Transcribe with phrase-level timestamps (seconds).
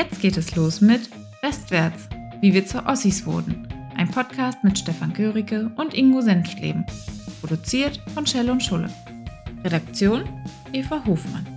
[0.00, 1.10] Jetzt geht es los mit
[1.42, 2.08] Westwärts,
[2.40, 3.68] wie wir zu Ossis wurden.
[3.98, 6.86] Ein Podcast mit Stefan Körike und Ingo Senftleben.
[7.42, 8.88] Produziert von Schell und Schulle.
[9.62, 10.24] Redaktion
[10.72, 11.49] Eva Hofmann.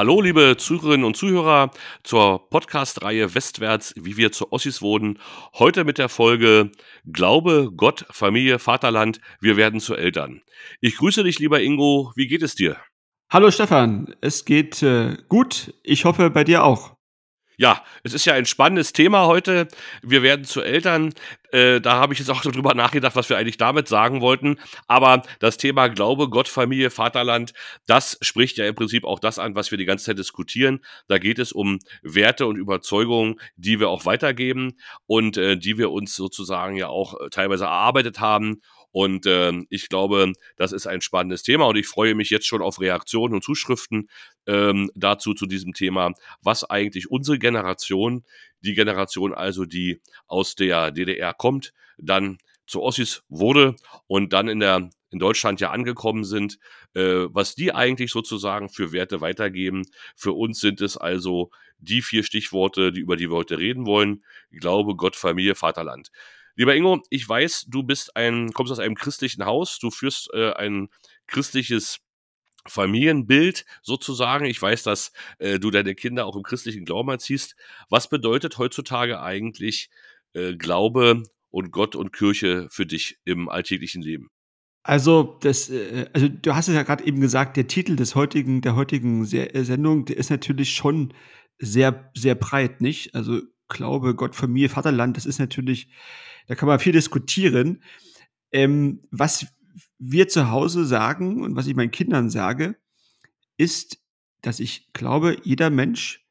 [0.00, 1.72] Hallo, liebe Zuhörerinnen und Zuhörer
[2.04, 5.18] zur Podcast-Reihe Westwärts, wie wir zu Ossis wurden.
[5.52, 6.70] Heute mit der Folge
[7.04, 10.40] Glaube, Gott, Familie, Vaterland, wir werden zu Eltern.
[10.80, 12.12] Ich grüße dich, lieber Ingo.
[12.16, 12.78] Wie geht es dir?
[13.30, 15.74] Hallo Stefan, es geht äh, gut.
[15.82, 16.96] Ich hoffe bei dir auch.
[17.60, 19.68] Ja, es ist ja ein spannendes Thema heute.
[20.00, 21.12] Wir werden zu Eltern.
[21.52, 24.56] Äh, da habe ich jetzt auch drüber nachgedacht, was wir eigentlich damit sagen wollten.
[24.88, 27.52] Aber das Thema Glaube, Gott, Familie, Vaterland,
[27.86, 30.80] das spricht ja im Prinzip auch das an, was wir die ganze Zeit diskutieren.
[31.06, 35.90] Da geht es um Werte und Überzeugungen, die wir auch weitergeben und äh, die wir
[35.90, 38.62] uns sozusagen ja auch äh, teilweise erarbeitet haben
[38.92, 42.62] und äh, ich glaube, das ist ein spannendes Thema und ich freue mich jetzt schon
[42.62, 44.08] auf Reaktionen und Zuschriften
[44.46, 48.24] ähm, dazu zu diesem Thema, was eigentlich unsere Generation,
[48.60, 54.60] die Generation also, die aus der DDR kommt, dann zu Ossis wurde und dann in
[54.60, 56.58] der in Deutschland ja angekommen sind,
[56.94, 59.84] äh, was die eigentlich sozusagen für Werte weitergeben.
[60.14, 64.22] Für uns sind es also die vier Stichworte, die, über die wir heute reden wollen.
[64.52, 66.10] Glaube, Gott, Familie, Vaterland.
[66.60, 70.52] Lieber Ingo, ich weiß, du bist ein, kommst aus einem christlichen Haus, du führst äh,
[70.52, 70.90] ein
[71.26, 72.00] christliches
[72.68, 74.44] Familienbild sozusagen.
[74.44, 77.56] Ich weiß, dass äh, du deine Kinder auch im christlichen Glauben erziehst.
[77.88, 79.88] Was bedeutet heutzutage eigentlich
[80.34, 84.28] äh, Glaube und Gott und Kirche für dich im alltäglichen Leben?
[84.82, 88.60] Also, das, äh, also du hast es ja gerade eben gesagt, der Titel des heutigen,
[88.60, 91.14] der heutigen äh, Sendung, der ist natürlich schon
[91.58, 93.14] sehr, sehr breit, nicht?
[93.14, 95.88] Also Glaube, Gott, Familie, Vaterland, das ist natürlich
[96.50, 97.80] da kann man viel diskutieren.
[98.50, 99.46] Ähm, was
[100.00, 102.74] wir zu Hause sagen und was ich meinen Kindern sage,
[103.56, 104.02] ist,
[104.42, 106.26] dass ich glaube, jeder Mensch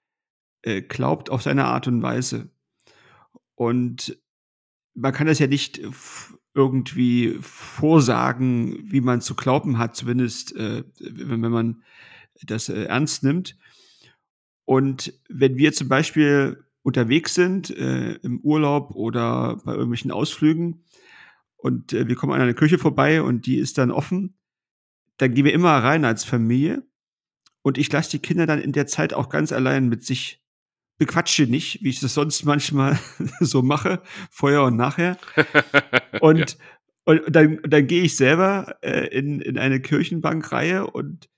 [0.64, 2.50] äh, glaubt auf seine Art und Weise.
[3.56, 4.22] Und
[4.94, 5.80] man kann das ja nicht
[6.54, 11.82] irgendwie vorsagen, wie man zu glauben hat, zumindest äh, wenn, man
[12.42, 13.56] das äh, ernst nimmt.
[14.66, 20.86] Und wenn wir zum Beispiel unterwegs sind, äh, im Urlaub oder bei irgendwelchen Ausflügen
[21.58, 24.38] und äh, wir kommen an einer Kirche vorbei und die ist dann offen,
[25.18, 26.84] dann gehen wir immer rein als Familie
[27.62, 30.42] und ich lasse die Kinder dann in der Zeit auch ganz allein mit sich
[30.98, 33.00] bequatsche nicht, wie ich das sonst manchmal
[33.40, 35.18] so mache, vorher und nachher.
[36.22, 36.66] Und, ja.
[37.06, 41.30] und dann, dann gehe ich selber äh, in, in eine Kirchenbankreihe und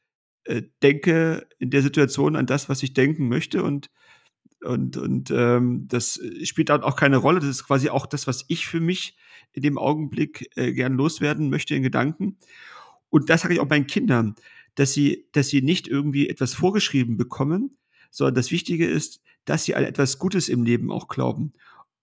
[0.46, 3.92] äh, denke in der Situation an das, was ich denken möchte und
[4.64, 7.40] und, und ähm, das spielt dann auch keine Rolle.
[7.40, 9.18] Das ist quasi auch das, was ich für mich
[9.54, 12.38] in dem Augenblick äh, gern loswerden möchte in Gedanken.
[13.10, 14.36] Und das sage ich auch meinen Kindern,
[14.76, 17.78] dass sie, dass sie nicht irgendwie etwas vorgeschrieben bekommen,
[18.10, 21.54] sondern das Wichtige ist, dass sie an etwas Gutes im Leben auch glauben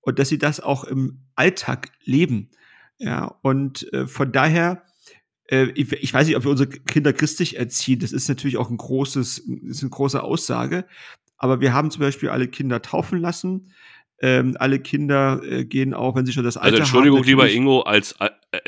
[0.01, 2.51] und dass sie das auch im Alltag leben.
[2.99, 4.83] Ja, und äh, von daher,
[5.51, 8.01] äh, ich, ich, weiß nicht, ob wir unsere Kinder christlich erziehen.
[8.01, 10.85] Das ist natürlich auch ein großes, ist eine große Aussage.
[11.39, 13.73] Aber wir haben zum Beispiel alle Kinder taufen lassen.
[14.21, 17.27] Ähm, alle Kinder äh, gehen auch, wenn sie schon das also Alter Also Entschuldigung, haben,
[17.27, 18.17] lieber Ingo, als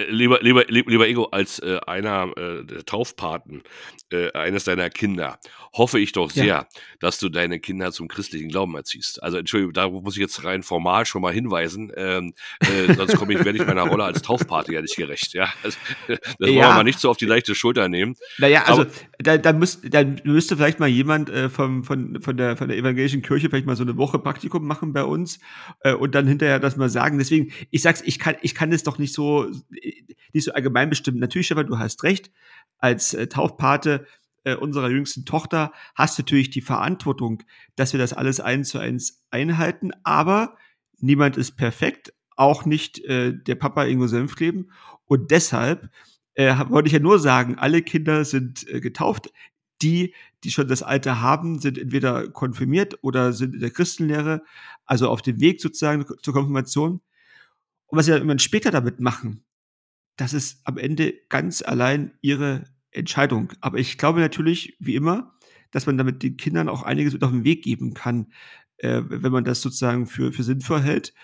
[0.09, 3.63] lieber, lieber, lieber Ingo, als äh, einer äh, der Taufpaten
[4.11, 5.39] äh, eines deiner Kinder,
[5.73, 6.67] hoffe ich doch sehr, ja.
[6.99, 9.23] dass du deine Kinder zum christlichen Glauben erziehst.
[9.23, 13.35] Also Entschuldigung, da muss ich jetzt rein formal schon mal hinweisen, ähm, äh, sonst komme
[13.35, 15.33] ich, werde ich meiner Rolle als Taufpate ja nicht gerecht.
[15.33, 15.49] Ja?
[15.63, 16.47] Also, das ja.
[16.47, 18.17] wollen wir mal nicht so auf die leichte Schulter nehmen.
[18.39, 22.37] Naja, also Aber, da, da, müsst, da müsste vielleicht mal jemand äh, vom, von, von,
[22.37, 25.39] der, von der evangelischen Kirche vielleicht mal so eine Woche Praktikum machen bei uns
[25.85, 27.19] äh, und dann hinterher das mal sagen.
[27.19, 29.49] Deswegen, ich sag's, ich kann, ich kann das doch nicht so
[30.33, 31.19] nicht so allgemein bestimmt.
[31.19, 32.31] Natürlich, Stefan, du hast recht.
[32.79, 34.07] Als äh, Taufpate
[34.45, 37.43] äh, unserer jüngsten Tochter hast du natürlich die Verantwortung,
[37.77, 39.91] dass wir das alles eins zu eins einhalten.
[40.03, 40.57] Aber
[40.99, 44.73] niemand ist perfekt, auch nicht äh, der Papa Ingo Senfkleben.
[45.05, 45.91] Und deshalb
[46.35, 49.33] äh, wollte ich ja nur sagen, alle Kinder sind äh, getauft.
[49.83, 54.43] Die, die schon das Alter haben, sind entweder konfirmiert oder sind in der Christenlehre,
[54.85, 57.01] also auf dem Weg sozusagen zur Konfirmation.
[57.87, 59.43] Und was sie dann später damit machen,
[60.21, 63.53] das ist am Ende ganz allein ihre Entscheidung.
[63.63, 65.35] Aber ich glaube natürlich, wie immer,
[65.71, 68.27] dass man damit den Kindern auch einiges mit auf den Weg geben kann,
[68.77, 71.15] äh, wenn man das sozusagen für, für sinnvoll hält.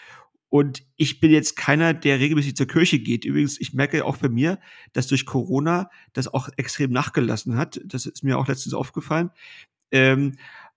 [0.49, 3.27] Und ich bin jetzt keiner, der regelmäßig zur Kirche geht.
[3.27, 4.59] Übrigens, ich merke auch bei mir,
[4.95, 7.79] dass durch Corona das auch extrem nachgelassen hat.
[7.85, 9.31] Das ist mir auch letztens aufgefallen.
[9.91, 10.37] Ähm,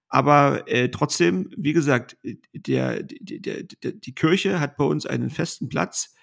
[0.10, 2.18] aber äh, trotzdem, wie gesagt,
[2.54, 6.16] der, der, der, die Kirche hat bei uns einen festen Platz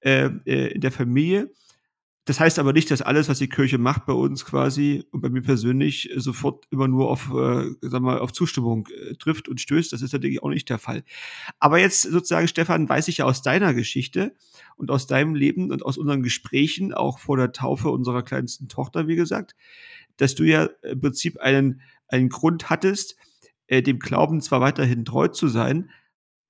[0.00, 1.50] äh, äh, in der Familie.
[2.26, 5.30] Das heißt aber nicht, dass alles, was die Kirche macht bei uns quasi und bei
[5.30, 9.92] mir persönlich sofort immer nur auf, äh, sag mal, auf Zustimmung äh, trifft und stößt.
[9.92, 11.02] Das ist natürlich auch nicht der Fall.
[11.58, 14.36] Aber jetzt sozusagen, Stefan, weiß ich ja aus deiner Geschichte
[14.76, 19.08] und aus deinem Leben und aus unseren Gesprächen, auch vor der Taufe unserer kleinsten Tochter,
[19.08, 19.56] wie gesagt,
[20.16, 23.16] dass du ja im Prinzip einen, einen Grund hattest,
[23.66, 25.90] äh, dem Glauben zwar weiterhin treu zu sein,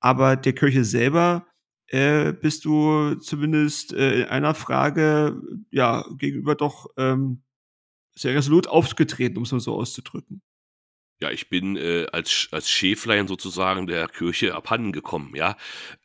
[0.00, 1.47] aber der Kirche selber
[1.90, 7.42] äh, bist du zumindest äh, in einer Frage ja gegenüber doch ähm,
[8.16, 10.40] sehr resolut aufgetreten, um es mal so auszudrücken.
[11.20, 15.56] Ja, ich bin äh, als, als Schäflein sozusagen der Kirche abhanden gekommen, ja.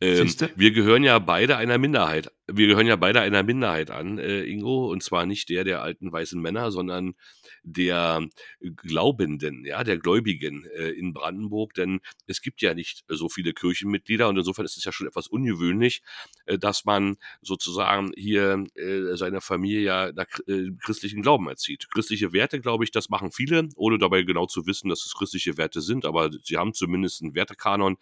[0.01, 2.31] Ähm, wir gehören ja beide einer Minderheit.
[2.47, 6.11] Wir gehören ja beide einer Minderheit an, äh, Ingo, und zwar nicht der der alten
[6.11, 7.15] weißen Männer, sondern
[7.63, 8.27] der
[8.61, 14.29] Glaubenden, ja, der Gläubigen äh, in Brandenburg, denn es gibt ja nicht so viele Kirchenmitglieder
[14.29, 16.03] und insofern ist es ja schon etwas ungewöhnlich,
[16.45, 21.89] äh, dass man sozusagen hier äh, seine Familie ja nach äh, christlichen Glauben erzieht.
[21.89, 25.57] Christliche Werte, glaube ich, das machen viele, ohne dabei genau zu wissen, dass es christliche
[25.57, 27.97] Werte sind, aber sie haben zumindest einen Wertekanon,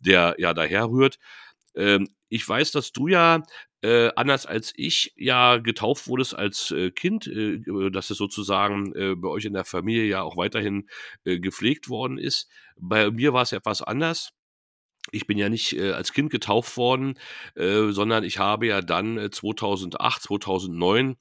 [0.00, 1.18] der ja daher rührt.
[1.76, 3.42] Ähm, ich weiß, dass du ja
[3.82, 7.60] äh, anders als ich ja getauft wurdest als äh, Kind, äh,
[7.90, 10.88] dass es sozusagen äh, bei euch in der Familie ja auch weiterhin
[11.24, 12.48] äh, gepflegt worden ist.
[12.76, 14.32] Bei mir war es etwas anders.
[15.12, 17.18] Ich bin ja nicht äh, als Kind getauft worden,
[17.54, 21.16] äh, sondern ich habe ja dann äh, 2008, 2009,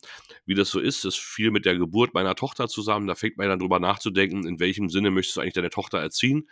[0.46, 3.08] wie das so ist, das fiel mit der Geburt meiner Tochter zusammen.
[3.08, 6.48] Da fängt man dann drüber nachzudenken, in welchem Sinne möchtest du eigentlich deine Tochter erziehen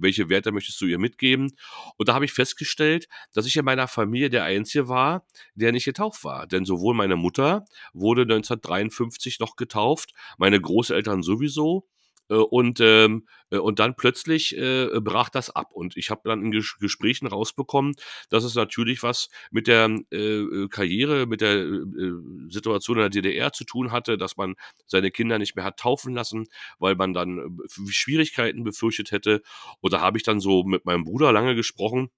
[0.00, 1.52] welche Werte möchtest du ihr mitgeben?
[1.96, 5.24] Und da habe ich festgestellt, dass ich in meiner Familie der Einzige war,
[5.54, 6.46] der nicht getauft war.
[6.46, 11.86] Denn sowohl meine Mutter wurde 1953 noch getauft, meine Großeltern sowieso.
[12.30, 15.72] Äh, und, ähm, äh, und dann plötzlich äh, brach das ab.
[15.72, 17.94] Und ich habe dann in Ges Gesprächen rausbekommen,
[18.30, 21.82] dass es natürlich was mit der äh, Karriere, mit der äh,
[22.48, 24.54] Situation in der DDR zu tun hatte, dass man
[24.86, 26.46] seine Kinder nicht mehr hat taufen lassen,
[26.78, 29.42] weil man dann äh, Schwierigkeiten befürchtet hätte.
[29.80, 32.10] Und da habe ich dann so mit meinem Bruder lange gesprochen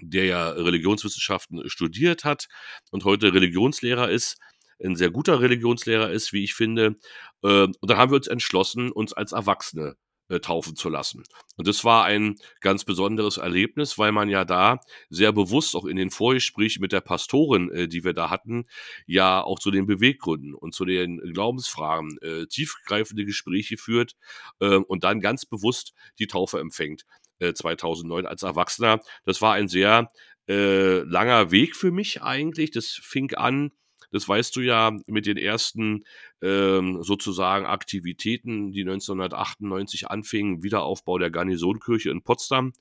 [0.00, 2.46] der ja Religionswissenschaften studiert hat
[2.92, 4.38] und heute Religionslehrer ist
[4.82, 6.96] ein sehr guter Religionslehrer ist, wie ich finde.
[7.44, 9.96] Ähm, und dann haben wir uns entschlossen, uns als Erwachsene
[10.30, 11.24] äh, taufen zu lassen.
[11.56, 14.78] Und das war ein ganz besonderes Erlebnis, weil man ja da
[15.08, 18.66] sehr bewusst auch in den Vorgesprächen mit der Pastorin, äh, die wir da hatten,
[19.06, 24.16] ja auch zu den Beweggründen und zu den Glaubensfragen äh, tiefgreifende Gespräche führt
[24.60, 27.04] äh, und dann ganz bewusst die Taufe empfängt.
[27.40, 29.00] 2009 äh, als Erwachsener.
[29.24, 30.10] Das war ein sehr
[30.50, 32.70] langer Weg für mich eigentlich.
[32.70, 33.70] Das fing an
[34.10, 36.04] das weißt du ja mit den ersten
[36.42, 42.72] ähm, sozusagen Aktivitäten, die 1998 anfingen, Wiederaufbau der Garnisonkirche in Potsdam,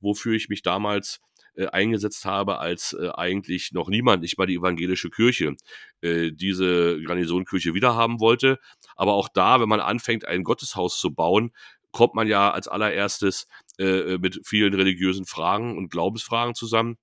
[0.00, 1.20] wofür ich mich damals
[1.58, 5.56] äh, eingesetzt habe, als äh, eigentlich noch niemand, nicht mal die evangelische Kirche,
[6.02, 8.58] äh, diese Garnisonkirche wiederhaben wollte.
[8.94, 11.50] Aber auch da, wenn man anfängt, ein Gotteshaus zu bauen,
[11.90, 13.48] kommt man ja als allererstes
[13.78, 16.96] äh, mit vielen religiösen Fragen und Glaubensfragen zusammen.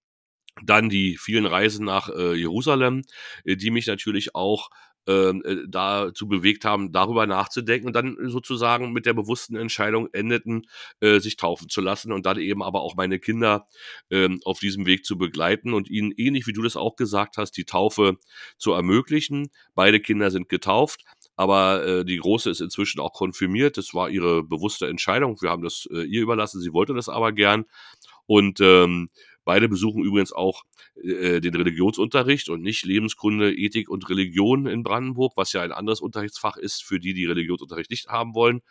[0.63, 3.03] Dann die vielen Reisen nach äh, Jerusalem,
[3.43, 4.69] äh, die mich natürlich auch
[5.07, 10.63] ähm, äh, dazu bewegt haben, darüber nachzudenken und dann sozusagen mit der bewussten Entscheidung endeten,
[10.99, 13.67] äh, sich taufen zu lassen und dann eben aber auch meine Kinder
[14.09, 17.51] ähm, auf diesem Weg zu begleiten und ihnen ähnlich wie du das auch gesagt hast,
[17.51, 18.17] die Taufe
[18.57, 19.49] zu ermöglichen.
[19.75, 21.03] Beide Kinder sind getauft.
[21.37, 23.75] Aber äh, die Große ist inzwischen auch konfirmiert.
[23.77, 25.35] Das war ihre bewusste Entscheidung.
[25.41, 26.61] Wir haben das äh, ihr überlassen.
[26.61, 27.65] Sie wollte das aber gern.
[28.25, 29.09] Und ähm,
[29.45, 30.65] Beide besuchen übrigens auch
[31.01, 36.01] äh, den Religionsunterricht und nicht Lebenskunde, Ethik und Religion in Brandenburg, was ja ein anderes
[36.01, 38.61] Unterrichtsfach ist für die, die Religionsunterricht nicht haben wollen.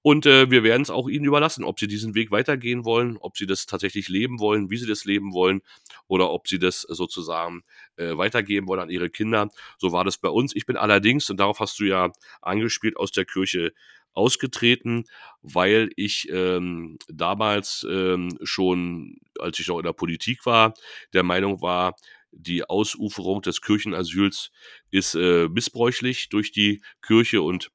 [0.00, 3.36] Und äh, wir werden es auch ihnen überlassen, ob sie diesen Weg weitergehen wollen, ob
[3.36, 5.60] sie das tatsächlich leben wollen, wie sie das leben wollen
[6.06, 7.62] oder ob sie das sozusagen
[7.96, 9.50] äh, weitergeben wollen an ihre Kinder.
[9.76, 10.54] So war das bei uns.
[10.54, 13.72] Ich bin allerdings, und darauf hast du ja angespielt, aus der Kirche
[14.14, 15.04] ausgetreten,
[15.42, 20.74] weil ich ähm, damals ähm, schon, als ich noch in der Politik war,
[21.12, 21.94] der Meinung war,
[22.30, 24.50] die Ausuferung des Kirchenasyls
[24.90, 27.70] ist äh, missbräuchlich durch die Kirche und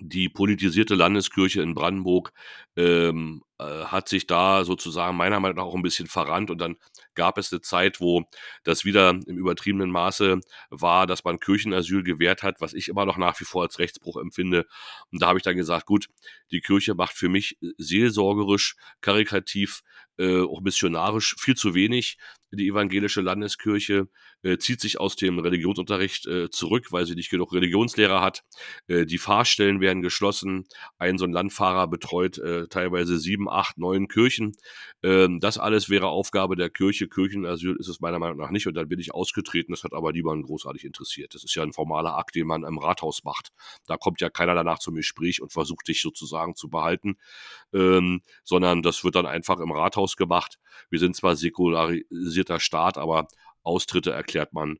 [0.00, 2.32] die politisierte Landeskirche in Brandenburg
[2.76, 6.76] ähm, äh, hat sich da sozusagen meiner Meinung nach auch ein bisschen verrannt und dann
[7.14, 8.24] gab es eine Zeit, wo
[8.64, 10.40] das wieder im übertriebenen Maße
[10.70, 14.18] war, dass man Kirchenasyl gewährt hat, was ich immer noch nach wie vor als Rechtsbruch
[14.18, 14.66] empfinde.
[15.10, 16.08] Und da habe ich dann gesagt, gut,
[16.52, 19.82] die Kirche macht für mich seelsorgerisch, karikativ,
[20.18, 22.18] äh, auch missionarisch viel zu wenig.
[22.50, 24.08] Die evangelische Landeskirche
[24.42, 28.42] äh, zieht sich aus dem Religionsunterricht äh, zurück, weil sie nicht genug Religionslehrer hat.
[28.86, 30.66] Äh, die Fahrstellen werden geschlossen.
[30.96, 34.56] Ein so ein Landfahrer betreut äh, teilweise sieben, acht, neun Kirchen.
[35.02, 38.66] Ähm, das alles wäre Aufgabe der Kirche Kirchenasyl ist es meiner Meinung nach nicht.
[38.66, 39.72] Und dann bin ich ausgetreten.
[39.72, 41.34] Das hat aber niemanden großartig interessiert.
[41.34, 43.50] Das ist ja ein formaler Akt, den man im Rathaus macht.
[43.86, 47.18] Da kommt ja keiner danach zum Gespräch und versucht dich sozusagen zu behalten,
[47.74, 50.58] ähm, sondern das wird dann einfach im Rathaus gemacht.
[50.90, 53.28] Wir sind zwar säkularisierter Staat, aber
[53.62, 54.78] Austritte erklärt man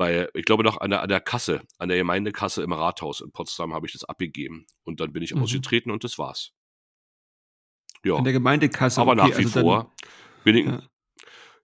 [0.00, 3.32] bei, ich glaube noch an der, an der Kasse, an der Gemeindekasse im Rathaus in
[3.32, 4.64] Potsdam habe ich das abgegeben.
[4.82, 5.42] Und dann bin ich mhm.
[5.42, 6.52] ausgetreten und das war's.
[8.02, 8.14] Ja.
[8.14, 8.98] An der Gemeindekasse.
[8.98, 9.92] Aber okay, nach wie also vor
[10.42, 10.82] bin ich, ja.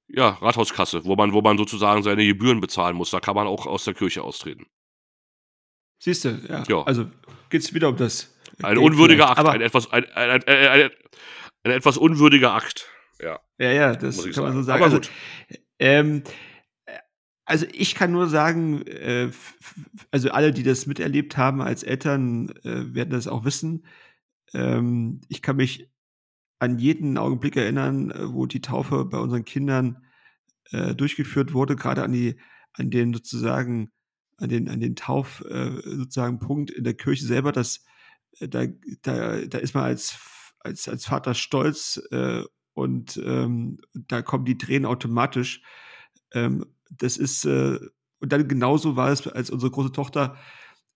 [0.09, 0.29] ja.
[0.29, 3.11] Rathauskasse, wo man, wo man sozusagen seine Gebühren bezahlen muss.
[3.11, 4.67] Da kann man auch aus der Kirche austreten.
[5.99, 6.63] Siehst du, ja.
[6.69, 6.83] ja.
[6.83, 7.07] Also
[7.51, 8.39] es wieder um das.
[8.63, 10.91] Ein unwürdiger Akt, ein etwas, ein, ein, ein,
[11.63, 12.91] ein, etwas unwürdiger Akt.
[13.21, 14.47] Ja, ja, ja das kann sagen.
[14.49, 14.83] man so sagen.
[14.83, 15.11] Aber also, gut.
[15.79, 16.23] Ähm,
[17.47, 19.31] also ich kann nur sagen, äh,
[20.11, 23.87] also alle, die das miterlebt haben als Eltern, äh, werden das auch wissen.
[24.53, 25.89] Ähm, ich kann mich
[26.59, 30.05] an jeden Augenblick erinnern, äh, wo die Taufe bei unseren Kindern
[30.71, 32.37] äh, durchgeführt wurde, gerade an die,
[32.73, 33.93] an den sozusagen,
[34.39, 37.85] an den, an den Tauf äh, sozusagen Punkt in der Kirche selber, dass
[38.41, 38.67] äh, da,
[39.03, 40.19] da, da ist man als,
[40.61, 42.43] als, als Vater stolz äh,
[42.77, 45.63] und ähm, da kommen die Tränen automatisch.
[46.35, 47.79] Ähm, das ist, äh,
[48.21, 50.37] und dann genauso war es, als unsere große Tochter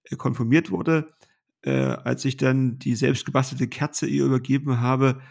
[0.05, 1.15] äh, konfirmiert wurde,
[1.63, 5.23] äh, als ich dann die selbst gebastelte Kerze ihr übergeben habe,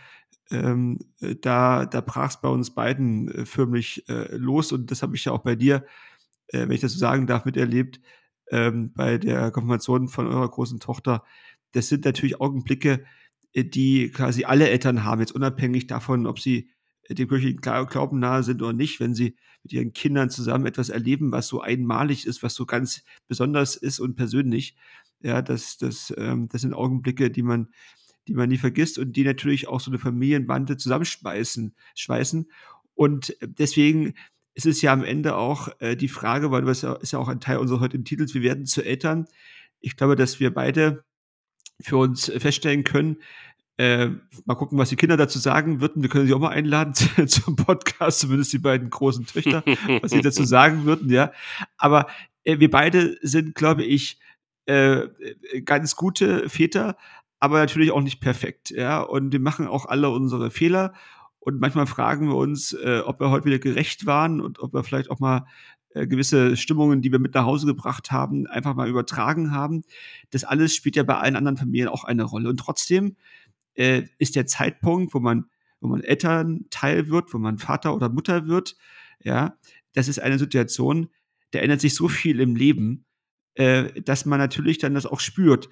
[0.50, 5.04] ähm, äh, da, da brach es bei uns beiden äh, förmlich äh, los und das
[5.04, 5.86] habe ich ja auch bei dir,
[6.52, 8.02] wenn ich das so sagen darf, miterlebt,
[8.50, 11.24] ähm, bei der Konfirmation von eurer großen Tochter.
[11.74, 13.06] Das sind natürlich Augenblicke,
[13.56, 16.70] die quasi alle Eltern haben, jetzt unabhängig davon, ob sie
[17.04, 20.90] äh, dem kirchlichen Glauben nahe sind oder nicht, wenn sie mit ihren Kindern zusammen etwas
[20.90, 24.76] erleben, was so einmalig ist, was so ganz besonders ist und persönlich.
[25.22, 27.70] Ja, das, das, ähm, das sind Augenblicke, die man,
[28.28, 31.76] die man nie vergisst und die natürlich auch so eine Familienbande zusammenschweißen.
[31.96, 32.50] Schweißen.
[32.94, 34.14] Und deswegen
[34.54, 37.42] ist es ja am Ende auch äh, die Frage, weil das ist ja auch ein
[37.42, 39.26] Teil unseres heutigen Titels, wir werden zu Eltern.
[39.82, 41.04] Ich glaube, dass wir beide
[41.82, 43.18] für uns feststellen können,
[43.80, 44.10] äh,
[44.46, 46.02] mal gucken, was die Kinder dazu sagen würden.
[46.02, 46.94] Wir können sie auch mal einladen
[47.28, 49.64] zum Podcast, zumindest die beiden großen Töchter,
[50.02, 51.32] was sie dazu sagen würden, ja.
[51.78, 52.08] Aber
[52.44, 54.20] äh, wir beide sind, glaube ich,
[54.66, 55.08] äh,
[55.64, 56.98] ganz gute Väter,
[57.40, 59.00] aber natürlich auch nicht perfekt, ja.
[59.02, 60.94] Und wir machen auch alle unsere Fehler.
[61.40, 64.84] Und manchmal fragen wir uns, äh, ob wir heute wieder gerecht waren und ob wir
[64.84, 65.46] vielleicht auch mal
[65.94, 69.84] äh, gewisse Stimmungen, die wir mit nach Hause gebracht haben, einfach mal übertragen haben.
[70.30, 72.50] Das alles spielt ja bei allen anderen Familien auch eine Rolle.
[72.50, 73.16] Und trotzdem
[73.74, 75.46] äh, ist der Zeitpunkt, wo man,
[75.80, 78.76] wo man Elternteil wird, wo man Vater oder Mutter wird,
[79.24, 79.58] ja,
[79.94, 81.10] das ist eine Situation,
[81.52, 83.06] da ändert sich so viel im Leben,
[83.56, 85.70] äh, dass man natürlich dann das auch spürt.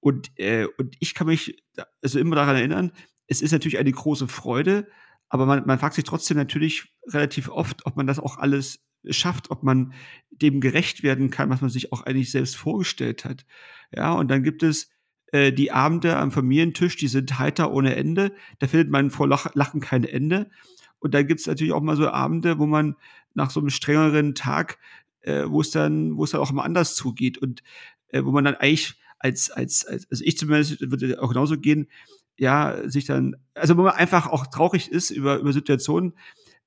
[0.00, 1.62] Und, äh, und ich kann mich
[2.02, 2.92] also immer daran erinnern,
[3.26, 4.88] es ist natürlich eine große Freude,
[5.28, 9.50] aber man, man fragt sich trotzdem natürlich relativ oft, ob man das auch alles schafft,
[9.50, 9.92] ob man
[10.30, 13.46] dem gerecht werden kann, was man sich auch eigentlich selbst vorgestellt hat.
[13.94, 14.90] Ja, und dann gibt es
[15.32, 18.32] äh, die Abende am Familientisch, die sind heiter ohne Ende.
[18.58, 20.50] Da findet man vor Lachen kein Ende.
[20.98, 22.96] Und dann gibt es natürlich auch mal so Abende, wo man
[23.34, 24.78] nach so einem strengeren Tag,
[25.20, 27.62] äh, wo es dann, wo es dann auch mal anders zugeht und
[28.08, 31.88] äh, wo man dann eigentlich als, als, als, also ich zumindest würde auch genauso gehen,
[32.36, 36.14] ja, sich dann, also wo man einfach auch traurig ist über, über Situationen,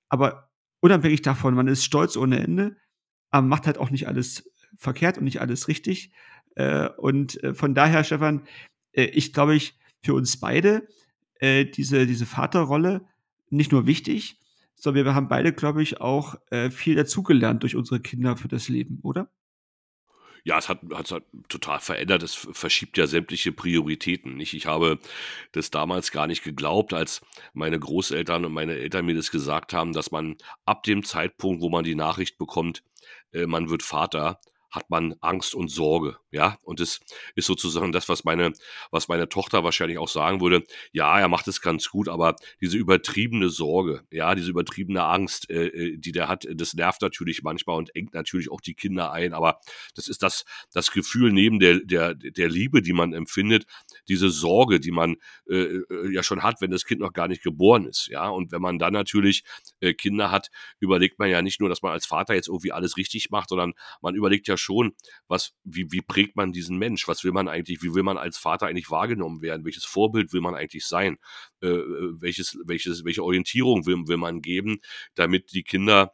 [0.10, 0.51] aber
[0.82, 2.76] unabhängig davon, man ist stolz ohne Ende,
[3.30, 6.12] aber macht halt auch nicht alles verkehrt und nicht alles richtig.
[6.56, 8.44] Äh, und äh, von daher, Stefan,
[8.92, 10.88] äh, ich glaube ich, für uns beide
[11.44, 13.02] diese, diese Vaterrolle
[13.50, 14.40] nicht nur wichtig,
[14.76, 16.36] sondern wir haben beide, glaube ich, auch
[16.70, 19.32] viel dazugelernt durch unsere Kinder für das Leben, oder?
[20.44, 22.24] Ja, es hat, hat, hat total verändert.
[22.24, 24.36] Es verschiebt ja sämtliche Prioritäten.
[24.36, 24.54] Nicht?
[24.54, 25.00] Ich habe
[25.52, 27.22] das damals gar nicht geglaubt, als
[27.54, 31.70] meine Großeltern und meine Eltern mir das gesagt haben, dass man ab dem Zeitpunkt, wo
[31.70, 32.84] man die Nachricht bekommt,
[33.34, 34.40] äh, man wird Vater,
[34.72, 36.58] hat man Angst und Sorge, ja.
[36.64, 37.02] Und das
[37.36, 38.54] ist sozusagen das, was meine,
[38.90, 40.64] was meine Tochter wahrscheinlich auch sagen würde.
[40.94, 45.68] Ja, er macht es ganz gut, aber diese übertriebene Sorge, ja, diese übertriebene Angst, äh,
[45.68, 49.34] äh, die der hat, das nervt natürlich manchmal und engt natürlich auch die Kinder ein.
[49.34, 49.60] Aber
[49.94, 53.66] das ist das, das Gefühl neben der, der, der Liebe, die man empfindet,
[54.08, 55.18] diese Sorge, die man
[55.50, 58.30] äh, äh, ja schon hat, wenn das Kind noch gar nicht geboren ist, ja.
[58.30, 59.44] Und wenn man dann natürlich
[59.82, 60.50] äh, Kinder hat,
[60.80, 63.74] überlegt man ja nicht nur, dass man als Vater jetzt irgendwie alles richtig macht, sondern
[64.02, 64.96] man überlegt ja schon,
[65.28, 67.08] was, wie, wie prägt man diesen Mensch?
[67.08, 69.66] Was will man eigentlich, wie will man als Vater eigentlich wahrgenommen werden?
[69.66, 71.18] Welches Vorbild will man eigentlich sein?
[71.62, 74.80] Äh, äh welches, welches, welche Orientierung will, will man geben,
[75.16, 76.14] damit die Kinder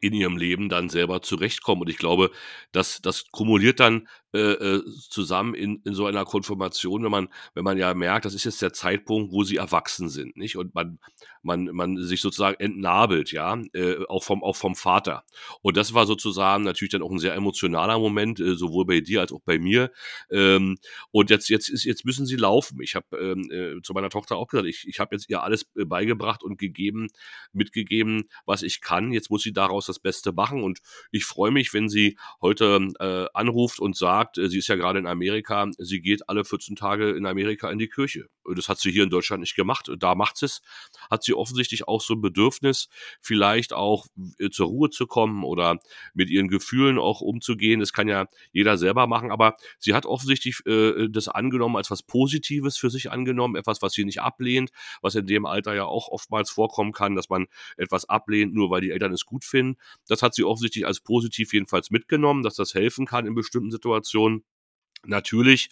[0.00, 1.82] in ihrem Leben dann selber zurechtkommen.
[1.82, 2.30] Und ich glaube,
[2.72, 7.62] das, das kumuliert dann äh, äh, zusammen in, in so einer Konfirmation, wenn man, wenn
[7.62, 10.56] man ja merkt, das ist jetzt der Zeitpunkt, wo sie erwachsen sind, nicht?
[10.56, 10.98] Und man,
[11.44, 15.24] man, man sich sozusagen entnabelt, ja, äh, auch vom, auch vom Vater.
[15.62, 19.20] Und das war sozusagen natürlich dann auch ein sehr emotionaler Moment, äh, sowohl bei dir
[19.20, 19.92] als auch bei mir.
[20.30, 20.78] Ähm,
[21.12, 22.80] und jetzt, jetzt ist, jetzt müssen sie laufen.
[22.82, 25.70] Ich habe ähm, äh, zu meiner Tochter auch gesagt, ich, ich habe jetzt ihr alles
[25.76, 27.08] äh, beigebracht und gegeben,
[27.52, 29.12] mitgegeben, was ich kann.
[29.12, 30.62] Jetzt muss sie daraus das Beste machen.
[30.62, 30.80] Und
[31.12, 34.98] ich freue mich, wenn sie heute äh, anruft und sagt, äh, sie ist ja gerade
[34.98, 38.28] in Amerika, sie geht alle 14 Tage in Amerika in die Kirche.
[38.54, 39.90] Das hat sie hier in Deutschland nicht gemacht.
[39.98, 40.62] Da macht sie es.
[41.10, 42.88] Hat sie offensichtlich auch so ein Bedürfnis,
[43.20, 44.06] vielleicht auch
[44.38, 45.78] äh, zur Ruhe zu kommen oder
[46.12, 47.80] mit ihren Gefühlen auch umzugehen.
[47.80, 52.02] Das kann ja jeder selber machen, aber sie hat offensichtlich äh, das angenommen als was
[52.02, 56.08] Positives für sich angenommen, etwas, was sie nicht ablehnt, was in dem Alter ja auch
[56.08, 59.76] oftmals vorkommen kann, dass man etwas ablehnt, nur weil die Eltern es gut finden.
[60.06, 64.13] Das hat sie offensichtlich als positiv jedenfalls mitgenommen, dass das helfen kann in bestimmten Situationen.
[65.06, 65.70] Natürlich,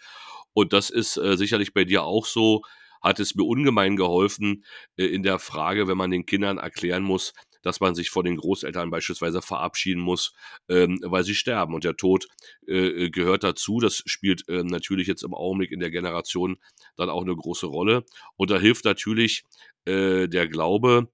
[0.52, 2.62] und das ist äh, sicherlich bei dir auch so,
[3.02, 4.64] hat es mir ungemein geholfen
[4.96, 7.32] äh, in der Frage, wenn man den Kindern erklären muss,
[7.62, 10.34] dass man sich von den Großeltern beispielsweise verabschieden muss,
[10.68, 11.74] ähm, weil sie sterben.
[11.74, 12.26] Und der Tod
[12.66, 13.80] äh, gehört dazu.
[13.80, 16.58] Das spielt äh, natürlich jetzt im Augenblick in der Generation
[16.96, 18.04] dann auch eine große Rolle.
[18.36, 19.44] Und da hilft natürlich
[19.84, 21.08] äh, der Glaube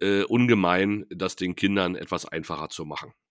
[0.00, 3.21] äh, ungemein, das den Kindern etwas einfacher zu machen äh,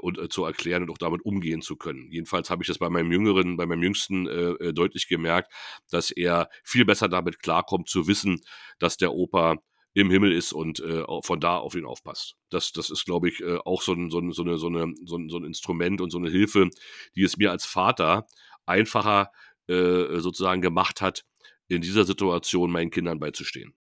[0.00, 2.10] und äh, zu erklären und auch damit umgehen zu können.
[2.10, 5.52] Jedenfalls habe ich das bei meinem Jüngeren, bei meinem Jüngsten äh, äh, deutlich gemerkt,
[5.90, 8.40] dass er viel besser damit klarkommt zu wissen,
[8.78, 9.56] dass der Opa
[9.96, 12.36] im Himmel ist und äh, von da auf ihn aufpasst.
[12.50, 14.92] Das, das ist, glaube ich, äh, auch so ein, so, ein, so, eine, so, eine,
[15.06, 16.68] so, ein, Instrument und so eine Hilfe,
[17.14, 18.26] die es mir als Vater
[18.66, 19.30] einfacher
[19.68, 21.24] äh, sozusagen gemacht hat,
[21.68, 23.74] in dieser Situation meinen Kindern beizustehen.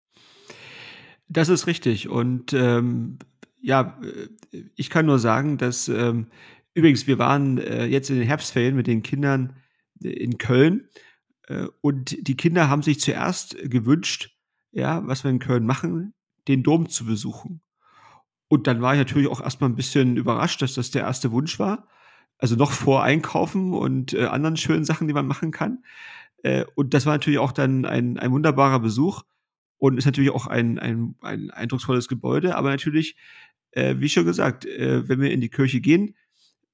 [1.27, 2.09] Das ist richtig.
[2.09, 3.17] Und ähm,
[3.63, 6.27] ja, äh, ich kann nur sagen, dass ähm,
[6.73, 9.55] übrigens, wir waren äh, jetzt in den Herbstferien mit den Kindern
[10.03, 10.89] äh, in Köln
[11.47, 14.35] äh, und die Kinder haben sich zuerst gewünscht,
[14.71, 16.13] ja, was wir in Köln machen,
[16.47, 17.61] den Dom zu besuchen.
[18.49, 21.57] Und dann war ich natürlich auch erstmal ein bisschen überrascht, dass das der erste Wunsch
[21.57, 21.87] war.
[22.37, 25.83] Also noch vor Einkaufen und äh, anderen schönen Sachen, die man machen kann.
[26.43, 29.23] Äh, und das war natürlich auch dann ein, ein wunderbarer Besuch
[29.77, 32.55] und ist natürlich auch ein, ein, ein eindrucksvolles Gebäude.
[32.55, 33.15] Aber natürlich
[33.73, 36.15] äh, wie schon gesagt, äh, wenn wir in die Kirche gehen,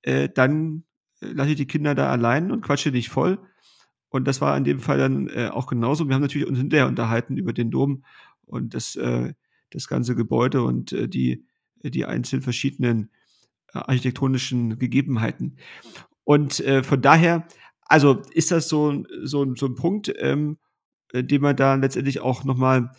[0.02, 0.84] äh, dann
[1.22, 3.40] äh, lasse ich die Kinder da allein und quatsche nicht voll.
[4.10, 6.08] Und das war in dem Fall dann äh, auch genauso.
[6.08, 8.04] Wir haben natürlich uns hinterher unterhalten über den Dom
[8.46, 9.34] und das, äh,
[9.70, 11.46] das ganze Gebäude und die,
[11.84, 13.12] die einzelnen verschiedenen
[13.72, 15.58] architektonischen Gegebenheiten.
[16.24, 17.48] Und von daher,
[17.84, 20.58] also ist das so, so, so ein Punkt, ähm,
[21.14, 22.90] den man da letztendlich auch nochmal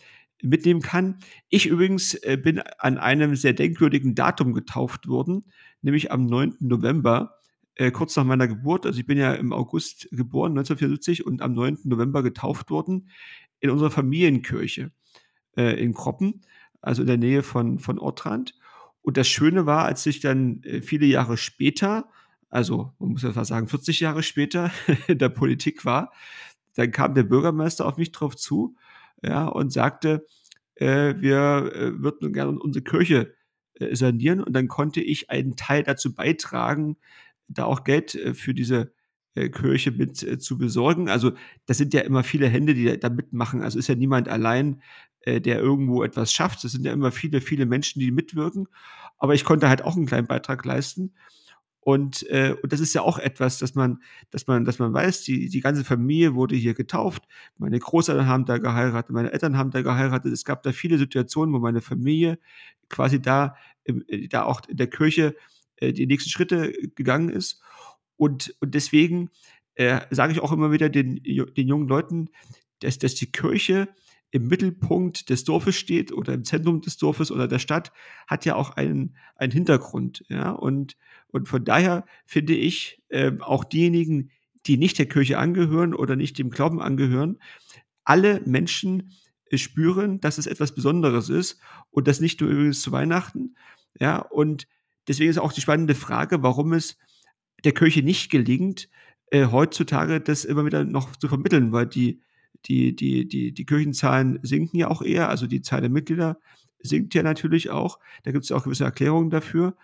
[0.43, 1.19] mitnehmen kann.
[1.49, 5.45] Ich übrigens äh, bin an einem sehr denkwürdigen Datum getauft worden,
[5.81, 6.57] nämlich am 9.
[6.59, 7.35] November,
[7.75, 8.85] äh, kurz nach meiner Geburt.
[8.85, 11.79] Also ich bin ja im August geboren, 1974, und am 9.
[11.83, 13.09] November getauft worden
[13.59, 14.91] in unserer Familienkirche
[15.57, 16.41] äh, in Kroppen,
[16.81, 18.55] also in der Nähe von, von Ortrand.
[19.01, 22.09] Und das Schöne war, als ich dann äh, viele Jahre später,
[22.49, 24.71] also man muss ja fast sagen 40 Jahre später,
[25.07, 26.11] in der Politik war,
[26.75, 28.75] dann kam der Bürgermeister auf mich drauf zu
[29.21, 30.25] ja, und sagte,
[30.75, 33.33] äh, wir äh, würden gerne unsere Kirche
[33.75, 34.41] äh, sanieren.
[34.41, 36.97] Und dann konnte ich einen Teil dazu beitragen,
[37.47, 38.93] da auch Geld äh, für diese
[39.35, 41.09] äh, Kirche mit äh, zu besorgen.
[41.09, 41.31] Also
[41.65, 43.61] das sind ja immer viele Hände, die da mitmachen.
[43.61, 44.81] Also ist ja niemand allein,
[45.23, 46.63] der irgendwo etwas schafft.
[46.63, 48.67] Es sind ja immer viele, viele Menschen, die mitwirken.
[49.19, 51.13] Aber ich konnte halt auch einen kleinen Beitrag leisten.
[51.83, 55.23] Und, äh, und das ist ja auch etwas, dass man, dass man, dass man weiß,
[55.23, 57.23] die, die ganze Familie wurde hier getauft.
[57.57, 60.31] Meine Großeltern haben da geheiratet, meine Eltern haben da geheiratet.
[60.31, 62.37] Es gab da viele Situationen, wo meine Familie
[62.87, 65.35] quasi da, äh, da auch in der Kirche
[65.77, 67.61] äh, die nächsten Schritte gegangen ist.
[68.15, 69.31] Und, und deswegen
[69.73, 72.29] äh, sage ich auch immer wieder den, den jungen Leuten,
[72.79, 73.87] dass, dass die Kirche
[74.31, 77.91] im Mittelpunkt des Dorfes steht oder im Zentrum des Dorfes oder der Stadt,
[78.27, 80.23] hat ja auch einen, einen Hintergrund.
[80.29, 80.51] Ja?
[80.51, 84.31] Und, und von daher finde ich, äh, auch diejenigen,
[84.65, 87.39] die nicht der Kirche angehören oder nicht dem Glauben angehören,
[88.05, 89.11] alle Menschen
[89.49, 93.55] äh, spüren, dass es etwas Besonderes ist und das nicht nur übrigens zu Weihnachten.
[93.99, 94.67] Ja, und
[95.09, 96.97] deswegen ist auch die spannende Frage, warum es
[97.65, 98.89] der Kirche nicht gelingt,
[99.27, 102.21] äh, heutzutage das immer wieder noch zu vermitteln, weil die
[102.65, 106.39] die, die, die, die Kirchenzahlen sinken ja auch eher, also die Zahl der Mitglieder
[106.81, 107.99] sinkt ja natürlich auch.
[108.23, 109.75] Da gibt es auch gewisse Erklärungen dafür.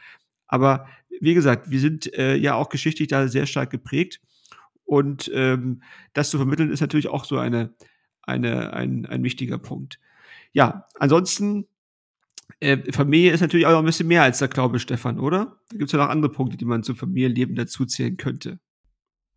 [0.47, 0.87] Aber
[1.19, 4.21] wie gesagt, wir sind äh, ja auch geschichtlich da sehr stark geprägt.
[4.85, 5.81] Und ähm,
[6.13, 7.73] das zu vermitteln ist natürlich auch so eine,
[8.21, 9.99] eine, ein, ein wichtiger Punkt.
[10.53, 11.67] Ja, ansonsten
[12.61, 15.59] Äh, Familie ist natürlich auch noch ein bisschen mehr als der Glaube, Stefan, oder?
[15.69, 18.59] Da gibt es ja noch andere Punkte, die man zum Familienleben dazuzählen könnte.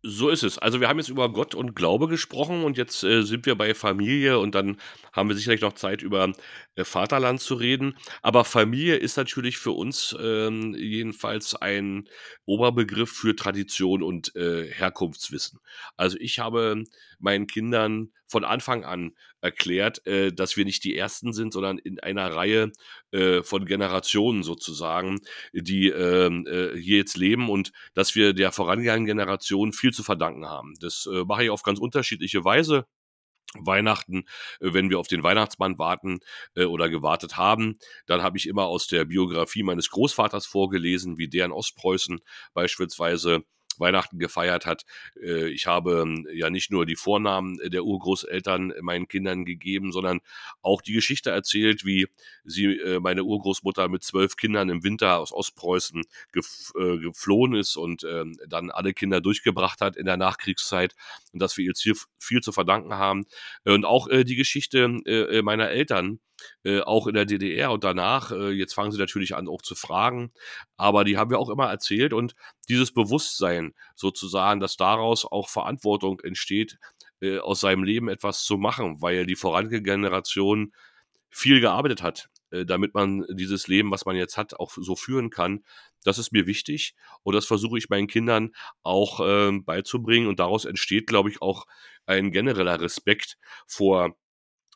[0.03, 0.57] So ist es.
[0.57, 3.75] Also wir haben jetzt über Gott und Glaube gesprochen und jetzt äh, sind wir bei
[3.75, 4.77] Familie und dann
[5.13, 6.33] haben wir sicherlich noch Zeit über
[6.73, 7.95] äh, Vaterland zu reden.
[8.23, 12.09] Aber Familie ist natürlich für uns ähm, jedenfalls ein
[12.45, 15.59] Oberbegriff für Tradition und äh, Herkunftswissen.
[15.97, 16.83] Also ich habe
[17.21, 21.99] meinen Kindern von Anfang an erklärt, äh, dass wir nicht die Ersten sind, sondern in
[21.99, 22.71] einer Reihe
[23.11, 25.19] äh, von Generationen sozusagen,
[25.53, 30.45] die ähm, äh, hier jetzt leben und dass wir der vorangegangenen Generation viel zu verdanken
[30.47, 30.73] haben.
[30.79, 32.85] Das äh, mache ich auf ganz unterschiedliche Weise.
[33.55, 34.23] Weihnachten,
[34.59, 36.19] äh, wenn wir auf den Weihnachtsmann warten
[36.55, 41.27] äh, oder gewartet haben, dann habe ich immer aus der Biografie meines Großvaters vorgelesen, wie
[41.27, 42.19] der in Ostpreußen
[42.53, 43.43] beispielsweise
[43.81, 44.83] Weihnachten gefeiert hat.
[45.21, 50.21] Äh, ich habe ähm, ja nicht nur die Vornamen der Urgroßeltern meinen Kindern gegeben, sondern
[50.61, 52.07] auch die Geschichte erzählt, wie
[52.45, 57.75] sie äh, meine Urgroßmutter mit zwölf Kindern im Winter aus Ostpreußen gef äh, geflohen ist
[57.75, 60.95] und ähm, dann alle Kinder durchgebracht hat in der Nachkriegszeit
[61.33, 63.25] und dass wir ihr viel, viel zu verdanken haben.
[63.65, 64.87] Und auch die Geschichte
[65.43, 66.19] meiner Eltern,
[66.63, 68.31] äh, auch in der DDR und danach.
[68.31, 70.31] Äh, jetzt fangen sie natürlich an, auch zu fragen.
[70.77, 72.35] Aber die haben wir auch immer erzählt und
[72.69, 76.79] dieses Bewusstsein sozusagen, dass daraus auch Verantwortung entsteht,
[77.21, 80.73] äh, aus seinem Leben etwas zu machen, weil die vorangegangene Generation
[81.29, 85.29] viel gearbeitet hat, äh, damit man dieses Leben, was man jetzt hat, auch so führen
[85.29, 85.63] kann.
[86.03, 88.51] Das ist mir wichtig und das versuche ich meinen Kindern
[88.83, 91.65] auch äh, beizubringen und daraus entsteht, glaube ich, auch
[92.05, 94.15] ein genereller Respekt vor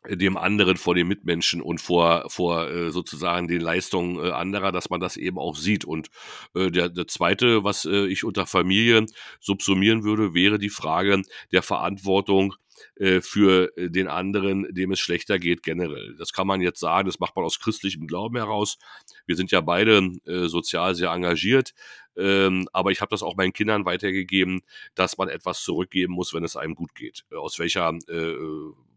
[0.10, 4.90] dem anderen, vor den Mitmenschen und vor, vor äh, sozusagen den Leistungen äh, anderer, dass
[4.90, 5.86] man das eben auch sieht.
[5.86, 6.10] Und
[6.54, 9.06] äh, der, der zweite, was äh, ich unter Familie
[9.40, 12.56] subsumieren würde, wäre die Frage der Verantwortung
[12.98, 16.16] äh, für äh, den anderen, dem es schlechter geht generell.
[16.18, 18.78] Das kann man jetzt sagen, das macht man aus christlichem Glauben heraus.
[19.26, 21.74] Wir sind ja beide äh, sozial sehr engagiert,
[22.18, 24.62] ähm, aber ich habe das auch meinen Kindern weitergegeben,
[24.94, 27.26] dass man etwas zurückgeben muss, wenn es einem gut geht.
[27.36, 28.36] Aus welcher äh,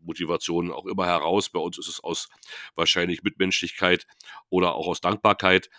[0.09, 1.49] Motivation auch immer heraus.
[1.51, 2.29] Bei uns ist es aus
[2.75, 4.07] wahrscheinlich Mitmenschlichkeit
[4.51, 5.71] oder auch aus Dankbarkeit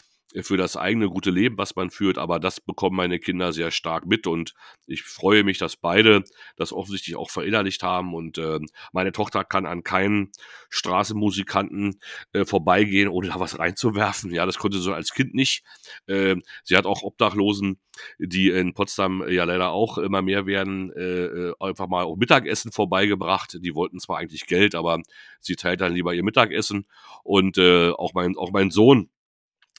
[0.42, 4.06] für das eigene gute Leben, was man führt, aber das bekommen meine Kinder sehr stark
[4.06, 4.54] mit und
[4.86, 6.24] ich freue mich, dass beide
[6.56, 8.60] das offensichtlich auch verinnerlicht haben und äh,
[8.92, 10.32] meine Tochter kann an keinen
[10.70, 12.00] Straßenmusikanten
[12.34, 14.32] äh, vorbeigehen, ohne da was reinzuwerfen.
[14.32, 15.64] Ja, das konnte sie als Kind nicht.
[16.06, 17.80] Äh, sie hat auch Obdachlosen,
[18.20, 22.72] die in Potsdam ja leider auch immer mehr werden, äh, äh, einfach mal auch Mittagessen
[22.72, 23.58] vorbeigebracht.
[23.62, 25.02] Die wollten zwar eigentlich Geld, aber
[25.40, 26.86] sie teilt dann lieber ihr Mittagessen
[27.24, 29.10] und äh, auch mein auch mein Sohn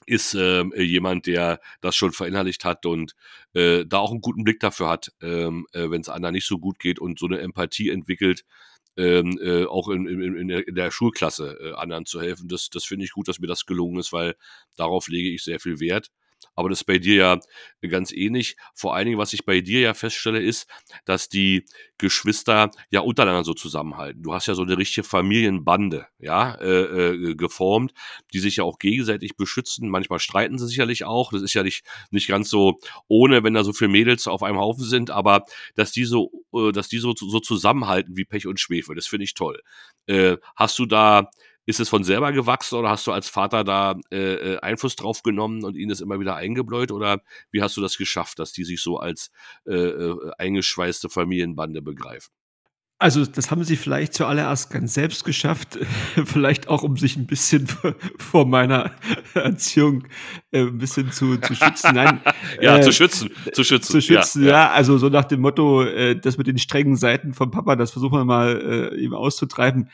[0.05, 3.15] ist äh, jemand, der das schon verinnerlicht hat und
[3.53, 6.57] äh, da auch einen guten Blick dafür hat, ähm, äh, wenn es anderen nicht so
[6.57, 8.43] gut geht und so eine Empathie entwickelt,
[8.97, 12.47] ähm, äh, auch in, in, in, der, in der Schulklasse äh, anderen zu helfen.
[12.47, 14.35] Das, das finde ich gut, dass mir das gelungen ist, weil
[14.75, 16.11] darauf lege ich sehr viel Wert.
[16.55, 17.39] Aber das ist bei dir ja
[17.89, 18.55] ganz ähnlich.
[18.73, 20.67] Vor allen Dingen, was ich bei dir ja feststelle, ist,
[21.05, 21.65] dass die
[21.97, 24.23] Geschwister ja untereinander so zusammenhalten.
[24.23, 27.93] Du hast ja so eine richtige Familienbande, ja, äh, äh, geformt,
[28.33, 29.89] die sich ja auch gegenseitig beschützen.
[29.89, 31.31] Manchmal streiten sie sicherlich auch.
[31.31, 34.57] Das ist ja nicht, nicht ganz so ohne, wenn da so viele Mädels auf einem
[34.57, 35.43] Haufen sind, aber
[35.75, 39.25] dass die so, äh, dass die so, so zusammenhalten wie Pech und Schwefel, das finde
[39.25, 39.61] ich toll.
[40.07, 41.29] Äh, hast du da
[41.65, 45.23] ist es von selber gewachsen oder hast du als Vater da äh, äh, Einfluss drauf
[45.23, 46.91] genommen und ihnen das immer wieder eingebläut?
[46.91, 47.21] Oder
[47.51, 49.31] wie hast du das geschafft, dass die sich so als
[49.67, 52.31] äh, äh, eingeschweißte Familienbande begreifen?
[53.01, 55.79] Also, das haben sie vielleicht zuallererst ganz selbst geschafft,
[56.25, 57.67] vielleicht auch, um sich ein bisschen
[58.19, 58.91] vor meiner
[59.33, 60.03] Erziehung
[60.51, 61.95] äh, ein bisschen zu, zu schützen.
[61.95, 62.21] Nein,
[62.61, 63.93] ja, äh, zu schützen, zu schützen.
[63.93, 64.71] Zu schützen, ja, ja.
[64.71, 68.19] Also so nach dem Motto, äh, das mit den strengen Seiten vom Papa, das versuchen
[68.19, 69.89] wir mal äh, eben auszutreiben.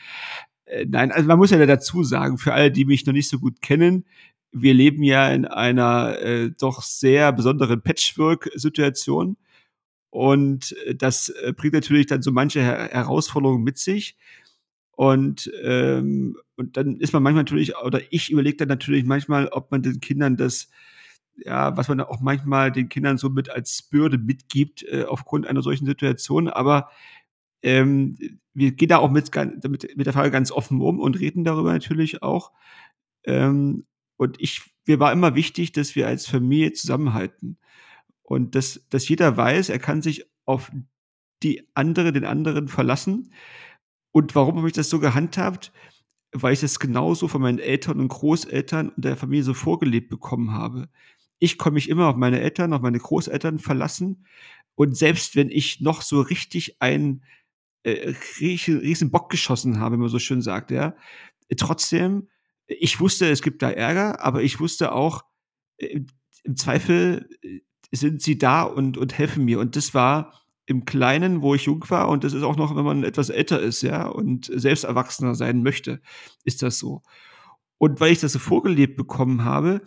[0.68, 3.38] Äh, nein, also man muss ja dazu sagen, für alle, die mich noch nicht so
[3.38, 4.04] gut kennen,
[4.52, 9.36] wir leben ja in einer äh, doch sehr besonderen Patchwork-Situation.
[10.10, 14.16] Und äh, das äh, bringt natürlich dann so manche Her Herausforderungen mit sich.
[14.92, 19.70] Und, ähm, und dann ist man manchmal natürlich, oder ich überlege dann natürlich manchmal, ob
[19.70, 20.70] man den Kindern das,
[21.36, 25.62] ja, was man auch manchmal den Kindern so mit als Bürde mitgibt, äh, aufgrund einer
[25.62, 26.48] solchen Situation.
[26.48, 26.90] Aber
[27.62, 28.18] ähm,
[28.58, 31.72] wir gehen da auch mit, mit, mit der Frage ganz offen um und reden darüber
[31.72, 32.52] natürlich auch.
[33.24, 37.58] Ähm, und ich, mir war immer wichtig, dass wir als Familie zusammenhalten.
[38.22, 40.70] Und dass, dass jeder weiß, er kann sich auf
[41.42, 43.32] die andere, den anderen verlassen.
[44.10, 45.72] Und warum habe ich das so gehandhabt?
[46.32, 50.52] Weil ich das genauso von meinen Eltern und Großeltern und der Familie so vorgelebt bekommen
[50.52, 50.88] habe.
[51.38, 54.26] Ich komme mich immer auf meine Eltern, auf meine Großeltern verlassen.
[54.74, 57.22] Und selbst wenn ich noch so richtig ein
[57.94, 60.94] äh, riesen, Bock geschossen habe, wie man so schön sagt, ja.
[61.56, 62.28] Trotzdem
[62.68, 65.24] ich wusste, es gibt da Ärger, aber ich wusste auch,
[65.78, 66.00] äh,
[66.44, 69.58] im Zweifel äh, sind sie da und, und helfen mir.
[69.58, 70.34] Und das war
[70.66, 73.58] im Kleinen, wo ich jung war, und das ist auch noch, wenn man etwas älter
[73.60, 76.02] ist, ja, und selbst Erwachsener sein möchte,
[76.44, 77.02] ist das so.
[77.78, 79.80] Und weil ich das so vorgelebt bekommen habe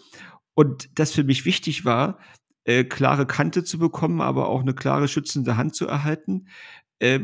[0.56, 2.18] und das für mich wichtig war,
[2.64, 6.48] äh, klare Kante zu bekommen, aber auch eine klare schützende Hand zu erhalten,
[6.98, 7.20] äh,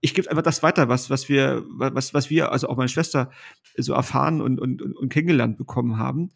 [0.00, 3.30] ich gebe einfach das weiter, was, was wir, was, was wir, also auch meine Schwester,
[3.76, 6.30] so erfahren und, und, und kennengelernt bekommen haben.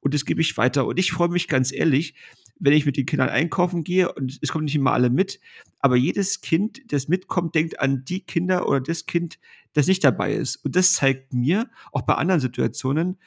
[0.00, 0.86] Und das gebe ich weiter.
[0.86, 2.14] Und ich freue mich ganz ehrlich,
[2.58, 5.40] wenn ich mit den Kindern einkaufen gehe und es kommen nicht immer alle mit,
[5.78, 9.38] aber jedes Kind, das mitkommt, denkt an die Kinder oder das Kind,
[9.72, 10.56] das nicht dabei ist.
[10.56, 13.18] Und das zeigt mir, auch bei anderen Situationen,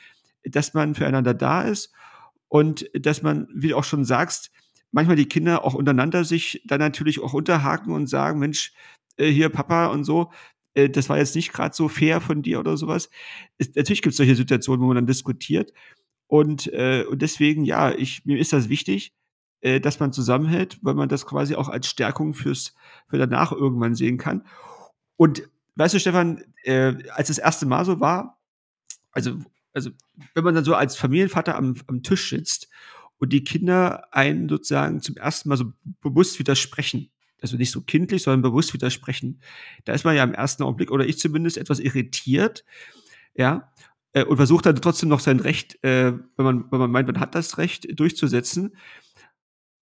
[0.43, 1.91] dass man füreinander da ist
[2.47, 4.52] und dass man, wie du auch schon sagst,
[4.91, 8.73] manchmal die Kinder auch untereinander sich dann natürlich auch unterhaken und sagen, Mensch,
[9.17, 10.32] äh, hier Papa und so,
[10.73, 13.10] äh, das war jetzt nicht gerade so fair von dir oder sowas.
[13.58, 15.73] Es, natürlich gibt es solche Situationen, wo man dann diskutiert.
[16.28, 19.13] Und, äh, und deswegen, ja, ich, mir ist das wichtig,
[19.62, 22.73] äh, dass man zusammenhält, weil man das quasi auch als Stärkung fürs,
[23.08, 24.45] für danach irgendwann sehen kann.
[25.15, 28.39] Und weißt du, Stefan, äh, als das erste Mal so war,
[29.12, 29.38] also,
[29.73, 29.91] also
[30.34, 32.67] wenn man dann so als Familienvater am, am Tisch sitzt
[33.19, 35.71] und die Kinder einen sozusagen zum ersten Mal so
[36.02, 37.10] bewusst widersprechen,
[37.43, 39.41] also nicht so kindlich, sondern bewusst widersprechen,
[39.86, 42.63] da ist man ja im ersten Augenblick, oder ich zumindest, etwas irritiert,
[43.36, 43.71] ja,
[44.13, 47.19] äh, und versucht dann trotzdem noch sein Recht, äh, wenn, man, wenn man meint, man
[47.19, 48.75] hat das Recht, durchzusetzen.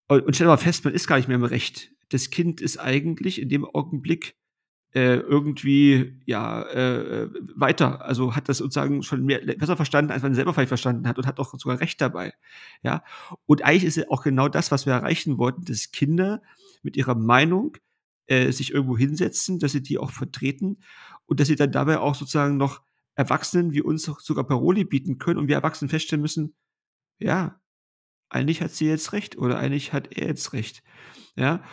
[0.07, 1.91] Und, und stellt mal fest, man ist gar nicht mehr im Recht.
[2.09, 4.35] Das Kind ist eigentlich in dem Augenblick
[4.93, 10.35] äh, irgendwie ja äh, weiter, also hat das sozusagen schon mehr, besser verstanden, als man
[10.35, 12.33] selber vielleicht verstanden hat und hat auch sogar Recht dabei.
[12.83, 13.03] Ja,
[13.45, 16.41] und eigentlich ist es auch genau das, was wir erreichen wollten, dass Kinder
[16.83, 17.77] mit ihrer Meinung
[18.27, 20.79] äh, sich irgendwo hinsetzen, dass sie die auch vertreten
[21.25, 22.81] und dass sie dann dabei auch sozusagen noch
[23.15, 26.55] Erwachsenen wie uns sogar Paroli bieten können und wir Erwachsenen feststellen müssen,
[27.19, 27.61] ja,
[28.29, 30.83] eigentlich hat sie jetzt recht oder eigentlich hat er jetzt recht.
[31.35, 31.63] Ja.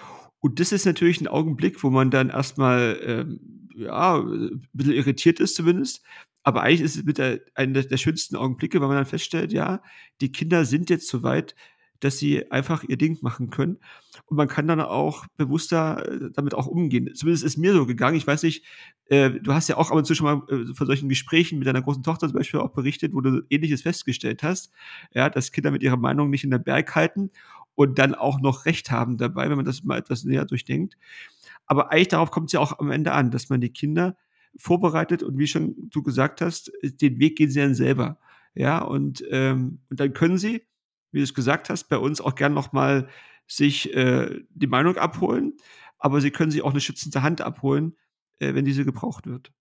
[0.40, 5.40] Und das ist natürlich ein Augenblick, wo man dann erstmal ähm, ja, ein bisschen irritiert
[5.40, 6.02] ist zumindest.
[6.42, 9.82] Aber eigentlich ist es mit der, einer der schönsten Augenblicke, weil man dann feststellt, ja,
[10.20, 11.54] die Kinder sind jetzt so weit,
[12.00, 13.78] dass sie einfach ihr Ding machen können.
[14.26, 17.12] Und man kann dann auch bewusster äh, damit auch umgehen.
[17.14, 18.16] Zumindest ist mir so gegangen.
[18.16, 18.64] Ich weiß nicht,
[19.06, 21.66] äh, du hast ja auch ab und zu schon mal äh, von solchen Gesprächen mit
[21.66, 24.70] deiner großen Tochter zum Beispiel auch berichtet, wo du Ähnliches festgestellt hast.
[25.12, 27.30] Ja, dass Kinder mit ihrer Meinung nicht in der Berg halten
[27.78, 30.96] und dann auch noch Recht haben dabei, wenn man das mal etwas näher durchdenkt.
[31.64, 34.16] Aber eigentlich darauf kommt es ja auch am Ende an, dass man die Kinder
[34.56, 38.18] vorbereitet und wie schon du gesagt hast, den Weg gehen sie dann selber.
[38.56, 40.66] Ja, und, ähm, und dann können sie,
[41.12, 43.06] wie du es gesagt hast, bei uns auch gern nochmal
[43.46, 45.52] sich äh, die Meinung abholen,
[46.00, 47.94] aber sie können sich auch eine schützende Hand abholen,
[48.40, 49.52] äh, wenn diese gebraucht wird.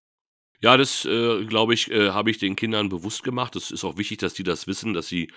[0.59, 3.55] Ja, das, äh, glaube ich, äh, habe ich den Kindern bewusst gemacht.
[3.55, 5.31] Es ist auch wichtig, dass die das wissen, dass sie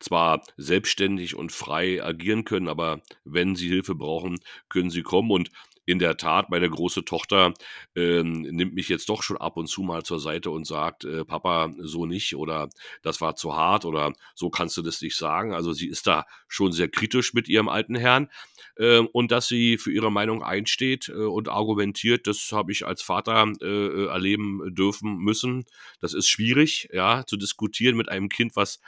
[0.00, 5.30] zwar selbstständig und frei agieren können, aber wenn sie Hilfe brauchen, können sie kommen.
[5.30, 5.50] Und
[5.86, 7.54] in der Tat, meine große Tochter
[7.94, 11.24] ähm, nimmt mich jetzt doch schon ab und zu mal zur Seite und sagt, äh,
[11.24, 12.68] Papa, so nicht oder
[13.02, 15.54] das war zu hart oder so kannst du das nicht sagen.
[15.54, 18.28] Also sie ist da schon sehr kritisch mit ihrem alten Herrn
[18.76, 23.02] äh, und dass sie für ihre Meinung einsteht äh, und argumentiert, das habe ich als
[23.02, 25.64] Vater äh, äh, erleben dürfen müssen.
[26.00, 28.78] Das ist schwierig, ja, zu diskutieren mit einem Kind, was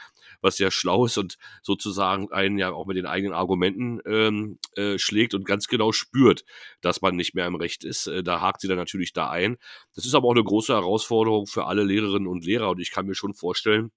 [0.40, 4.98] was ja schlau ist und sozusagen einen ja auch mit den eigenen Argumenten ähm, äh,
[4.98, 6.44] schlägt und ganz genau spürt,
[6.80, 8.06] dass man nicht mehr im Recht ist.
[8.06, 9.56] Äh, da hakt sie dann natürlich da ein.
[9.94, 13.06] Das ist aber auch eine große Herausforderung für alle Lehrerinnen und Lehrer und ich kann
[13.06, 13.90] mir schon vorstellen,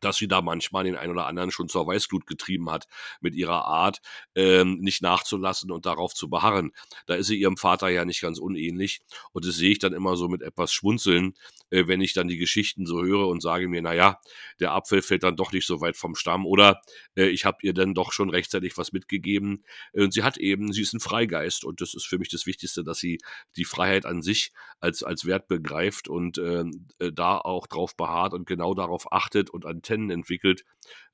[0.00, 2.86] dass sie da manchmal den einen oder anderen schon zur Weißglut getrieben hat
[3.20, 4.00] mit ihrer Art,
[4.34, 6.72] ähm, nicht nachzulassen und darauf zu beharren.
[7.06, 9.02] Da ist sie ihrem Vater ja nicht ganz unähnlich
[9.32, 11.34] und das sehe ich dann immer so mit etwas Schmunzeln,
[11.74, 14.18] äh, wenn ich dann die Geschichten so höre und sage mir, naja,
[14.60, 16.80] der Apfel fällt dann doch nicht so weit vom Stamm oder
[17.16, 19.64] äh, ich habe ihr dann doch schon rechtzeitig was mitgegeben.
[19.92, 22.84] Und sie hat eben, sie ist ein Freigeist und das ist für mich das Wichtigste,
[22.84, 23.18] dass sie
[23.56, 28.32] die Freiheit an sich als, als Wert begreift und ähm, äh, da auch drauf beharrt
[28.32, 30.64] und genau darauf achtet und an Antennen entwickelt,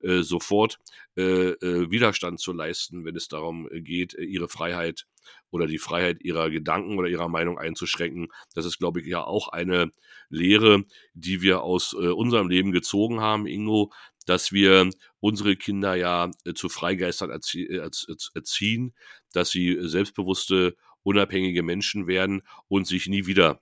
[0.00, 0.78] äh, sofort
[1.16, 5.06] äh, äh, Widerstand zu leisten, wenn es darum äh, geht, ihre Freiheit
[5.50, 8.28] oder die Freiheit ihrer Gedanken oder ihrer Meinung einzuschränken.
[8.54, 9.90] Das ist, glaube ich, ja auch eine
[10.28, 13.92] Lehre, die wir aus äh, unserem Leben gezogen haben, Ingo,
[14.26, 17.66] dass wir unsere Kinder ja zu Freigeistern erzie
[18.35, 18.94] erziehen,
[19.33, 23.61] dass sie selbstbewusste, unabhängige Menschen werden und sich nie wieder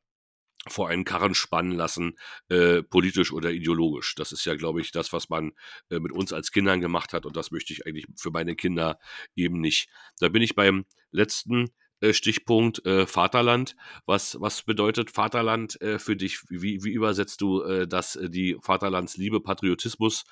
[0.66, 2.18] vor einen Karren spannen lassen,
[2.48, 4.14] äh, politisch oder ideologisch.
[4.16, 5.52] Das ist ja, glaube ich, das, was man
[5.90, 8.98] äh, mit uns als Kindern gemacht hat und das möchte ich eigentlich für meine Kinder
[9.36, 9.88] eben nicht.
[10.18, 13.74] Da bin ich beim letzten äh, Stichpunkt äh, Vaterland.
[14.06, 16.40] Was, was bedeutet Vaterland äh, für dich?
[16.48, 20.24] Wie, wie übersetzt du äh, das, äh, die Vaterlandsliebe, Patriotismus?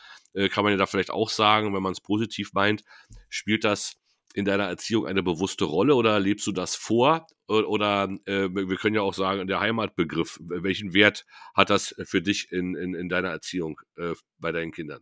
[0.51, 2.83] Kann man ja da vielleicht auch sagen, wenn man es positiv meint.
[3.31, 3.97] Spielt das
[4.37, 7.27] in deiner Erziehung eine bewusste Rolle oder lebst du das vor?
[7.49, 12.53] Oder äh, wir können ja auch sagen, der Heimatbegriff, welchen Wert hat das für dich
[12.53, 15.01] in, in, in deiner Erziehung äh, bei deinen Kindern?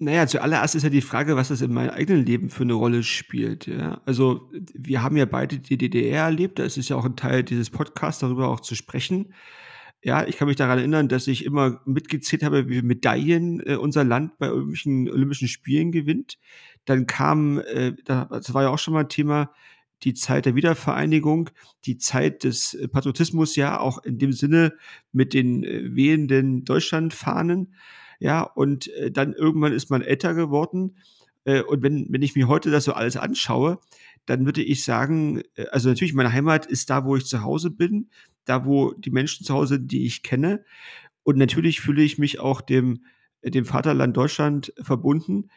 [0.00, 3.02] Naja, zuallererst ist ja die Frage, was das in meinem eigenen Leben für eine Rolle
[3.02, 4.00] spielt, ja.
[4.04, 7.42] Also, wir haben ja beide die DDR erlebt, da ist es ja auch ein Teil
[7.42, 9.34] dieses Podcasts, darüber auch zu sprechen.
[10.00, 14.04] Ja, ich kann mich daran erinnern, dass ich immer mitgezählt habe, wie Medaillen, äh, unser
[14.04, 16.38] Land bei irgendwelchen Olympischen Spielen gewinnt.
[16.88, 19.52] Dann kam, äh, da das war ja auch schon mal Thema,
[20.04, 21.50] die Zeit der Wiedervereinigung,
[21.84, 24.74] die Zeit des äh, Patriotismus ja auch in dem Sinne
[25.12, 27.74] mit den, äh, wehenden Deutschlandfahnen.
[28.20, 30.96] Ja, und, äh, dann irgendwann ist man älter geworden.
[31.44, 33.78] Äh, und wenn wenn ich mir heute das so alles anschaue,
[34.26, 37.70] dann würde ich sagen, äh, also natürlich meine Heimat ist da, wo ich zu Hause
[37.70, 38.10] bin,
[38.44, 40.64] da, wo die Menschen zu Hause sind, die ich kenne.
[41.24, 43.04] Und natürlich fühle ich mich auch dem
[43.44, 45.50] dem Vaterland Deutschland verbunden.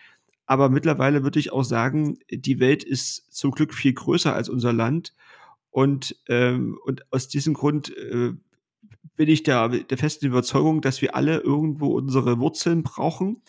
[0.52, 4.74] Aber mittlerweile würde ich auch sagen, die Welt ist zum Glück viel größer als unser
[4.74, 5.16] Land.
[5.70, 8.34] Und, ähm, und aus diesem Grund äh,
[9.16, 13.42] bin ich der, der festen Überzeugung, dass wir alle irgendwo unsere Wurzeln brauchen.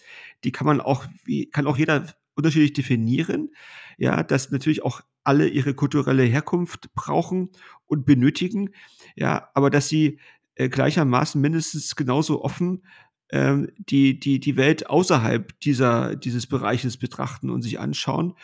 [0.44, 3.50] Die kann man auch, wie, kann auch jeder unterschiedlich definieren.
[3.98, 7.50] Ja, dass natürlich auch alle ihre kulturelle Herkunft brauchen
[7.86, 8.70] und benötigen.
[9.16, 10.20] Ja, aber dass sie
[10.54, 12.84] äh, gleichermaßen mindestens genauso offen
[13.32, 18.34] die, die, die Welt außerhalb dieser, dieses Bereiches betrachten und sich anschauen.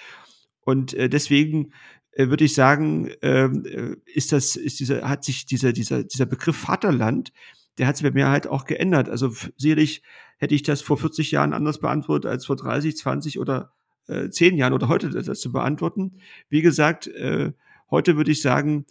[0.62, 1.72] Und äh, deswegen
[2.12, 6.26] äh, würde ich sagen, ähm, äh, ist das, ist dieser, hat sich dieser, dieser, dieser
[6.26, 7.32] Begriff Vaterland,
[7.78, 9.08] der hat sich bei mir halt auch geändert.
[9.08, 10.02] Also sicherlich
[10.36, 13.72] hätte ich das vor 40 Jahren anders beantwortet als vor 30, 20 oder
[14.08, 16.18] äh, 10 Jahren oder heute das zu beantworten.
[16.48, 17.52] Wie gesagt, äh,
[17.90, 18.86] heute würde ich sagen,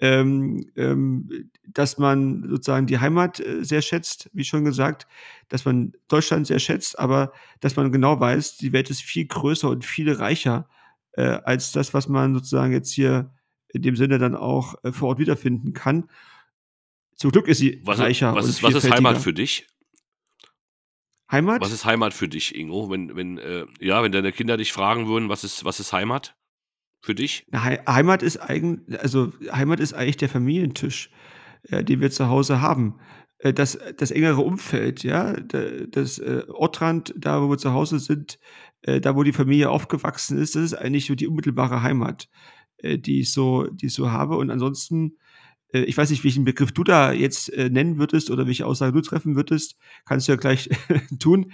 [0.00, 5.06] ähm, ähm, dass man sozusagen die Heimat äh, sehr schätzt, wie schon gesagt,
[5.48, 9.68] dass man Deutschland sehr schätzt, aber dass man genau weiß, die Welt ist viel größer
[9.68, 10.68] und viel reicher
[11.12, 13.34] äh, als das, was man sozusagen jetzt hier
[13.68, 16.08] in dem Sinne dann auch äh, vor Ort wiederfinden kann.
[17.16, 19.66] Zum Glück ist sie Was, reicher was, ist, was ist Heimat für dich?
[21.30, 21.60] Heimat?
[21.60, 22.88] Was ist Heimat für dich, Ingo?
[22.88, 26.37] Wenn, wenn, äh, ja, wenn deine Kinder dich fragen würden, was ist, was ist Heimat
[27.00, 27.46] für dich?
[27.52, 31.10] Heimat ist eigen also Heimat ist eigentlich der Familientisch,
[31.64, 32.98] äh, den wir zu Hause haben.
[33.38, 37.98] Äh, das das engere Umfeld, ja, da das, äh, Ortrand, da wo wir zu Hause
[37.98, 38.38] sind,
[38.82, 42.28] äh, da wo die Familie aufgewachsen ist, das ist eigentlich so die unmittelbare Heimat,
[42.78, 44.36] äh, die ich so die ich so habe.
[44.36, 45.18] Und ansonsten,
[45.70, 49.02] ich weiß nicht, welchen Begriff du da jetzt, äh, nennen würdest oder welche Aussage du
[49.02, 50.70] treffen würdest, kannst du ja gleich
[51.20, 51.52] tun.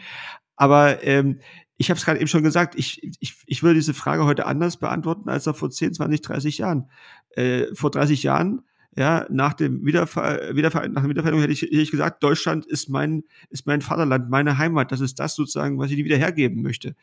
[0.56, 1.40] Aber, ähm,
[1.76, 4.76] ich habe es grad eben schon gesagt, ich ich ich würde diese Frage heute anders
[4.78, 6.90] beantworten als vor 10, 20, 30 Jahren.
[7.30, 8.62] Äh, vor 30 Jahren,
[8.96, 12.88] ja, nach dem Wiederver Wiederverein nach der Wiedervereinigung hätte ich hätte ich gesagt: „Deutschland ist
[12.88, 14.92] mein ist mein Vaterland, meine Heimat.
[14.92, 16.94] Das ist das sozusagen, was ich dir wieder hergeben möchte.“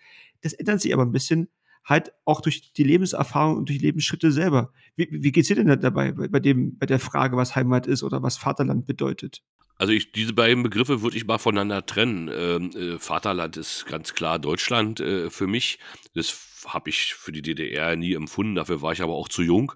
[0.42, 1.50] Das ändert sich aber ein bisschen
[1.84, 4.72] halt auch durch die Lebenserfahrung und durch Lebensschritte selber.
[4.96, 7.88] Wie wie geht's dir denn da dabei bei bei dem bei der Frage, was Heimat
[7.88, 9.44] ist oder was Vaterland bedeutet?
[9.82, 12.30] Also ich, diese beiden Begriffe würde ich mal voneinander trennen.
[12.32, 15.80] Ähm, äh, Vaterland ist ganz klar Deutschland äh, für mich.
[16.14, 19.74] Das habe ich für die DDR nie empfunden, dafür war ich aber auch zu jung.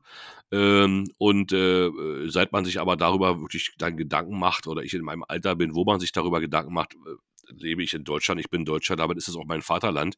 [0.52, 4.94] Ähm, und äh, äh, seit man sich aber darüber wirklich dann Gedanken macht, oder ich
[4.94, 8.40] in meinem Alter bin, wo man sich darüber Gedanken macht, äh, lebe ich in Deutschland,
[8.40, 10.18] ich bin Deutscher, damit ist es auch mein Vaterland.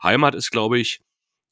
[0.00, 1.00] Heimat ist, glaube ich,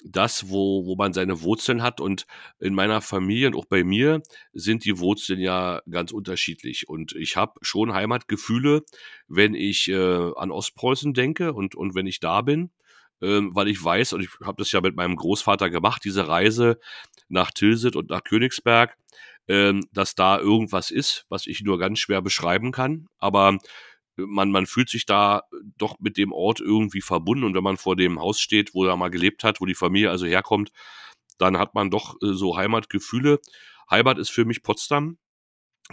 [0.04, 2.00] das, wo, wo man seine Wurzeln hat.
[2.00, 2.26] Und
[2.58, 6.88] in meiner Familie und auch bei mir sind die Wurzeln ja ganz unterschiedlich.
[6.88, 8.82] Und ich habe schon Heimatgefühle,
[9.26, 12.70] wenn ich äh, an Ostpreußen denke und, und wenn ich da bin,
[13.20, 16.78] ähm, weil ich weiß, und ich habe das ja mit meinem Großvater gemacht, diese Reise
[17.28, 18.96] nach Tilsit und nach Königsberg,
[19.48, 23.08] ähm, dass da irgendwas ist, was ich nur ganz schwer beschreiben kann.
[23.18, 23.58] Aber
[24.18, 25.42] man, man fühlt sich da
[25.76, 28.96] doch mit dem Ort irgendwie verbunden und wenn man vor dem Haus steht, wo er
[28.96, 30.70] mal gelebt hat, wo die Familie also herkommt,
[31.38, 33.40] dann hat man doch äh, so Heimatgefühle.
[33.90, 35.18] Heimat ist für mich Potsdam.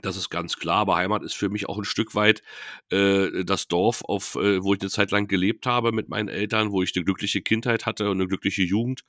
[0.02, 2.44] Das ist ganz klar, aber Heimat ist für mich auch ein Stück weit
[2.92, 6.72] äh, das Dorf, auf, äh, wo ich eine Zeit lang gelebt habe mit meinen Eltern,
[6.72, 9.04] wo ich eine glückliche Kindheit hatte und eine glückliche Jugend,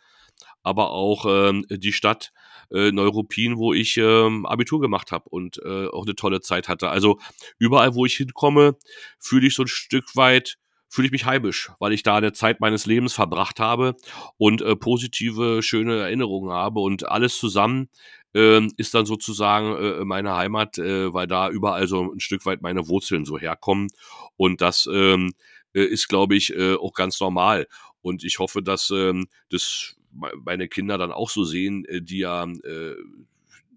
[0.63, 2.33] aber auch ähm, die Stadt
[2.71, 6.89] äh, Neuruppin, wo ich ähm, Abitur gemacht habe und äh, auch eine tolle Zeit hatte.
[6.89, 7.19] Also
[7.59, 8.77] überall, wo ich hinkomme,
[9.19, 10.57] fühle ich so ein Stück weit
[10.89, 13.97] fühle ich mich heimisch, weil ich da eine Zeit meines Lebens verbracht habe
[14.39, 17.91] und äh, positive, schöne Erinnerungen habe und alles zusammen
[18.37, 22.61] ähm, ist dann sozusagen äh, meine Heimat, äh, weil da überall so ein Stück weit
[22.61, 23.89] meine Wurzeln so herkommen.
[24.37, 25.33] Und das ähm,
[25.75, 27.67] äh, ist, glaube ich, äh, auch ganz normal.
[28.03, 29.97] Und ich hoffe, dass ähm, das
[30.45, 32.95] meine Kinder dann auch so sehen, äh, die ja äh,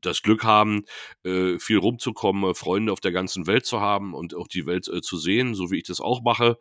[0.01, 0.84] das Glück haben,
[1.24, 5.01] äh, viel rumzukommen, Freunde auf der ganzen Welt zu haben und auch die Welt äh,
[5.01, 6.57] zu sehen, so wie ich das auch mache,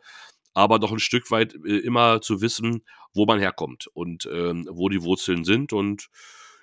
[0.53, 2.83] aber doch ein Stück weit äh, immer zu wissen,
[3.13, 6.09] wo man herkommt und ähm, wo die Wurzeln sind und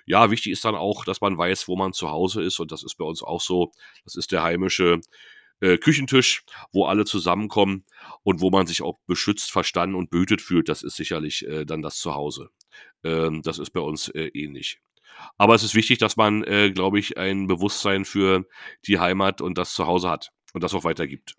[0.07, 2.83] ja, wichtig ist dann auch, dass man weiß, wo man zu Hause ist und das
[2.83, 3.71] ist bei uns auch so.
[4.05, 5.01] Das ist der heimische
[5.59, 7.83] äh, Küchentisch, wo alle zusammenkommen
[8.23, 10.69] und wo man sich auch beschützt, verstanden und behütet fühlt.
[10.69, 12.49] Das ist sicherlich äh, dann das Zuhause.
[13.03, 14.79] Ähm, das ist bei uns äh, ähnlich.
[15.37, 18.45] Aber es ist wichtig, dass man, äh, glaube ich, ein Bewusstsein für
[18.85, 21.35] die Heimat und das Zuhause hat und das auch weitergibt.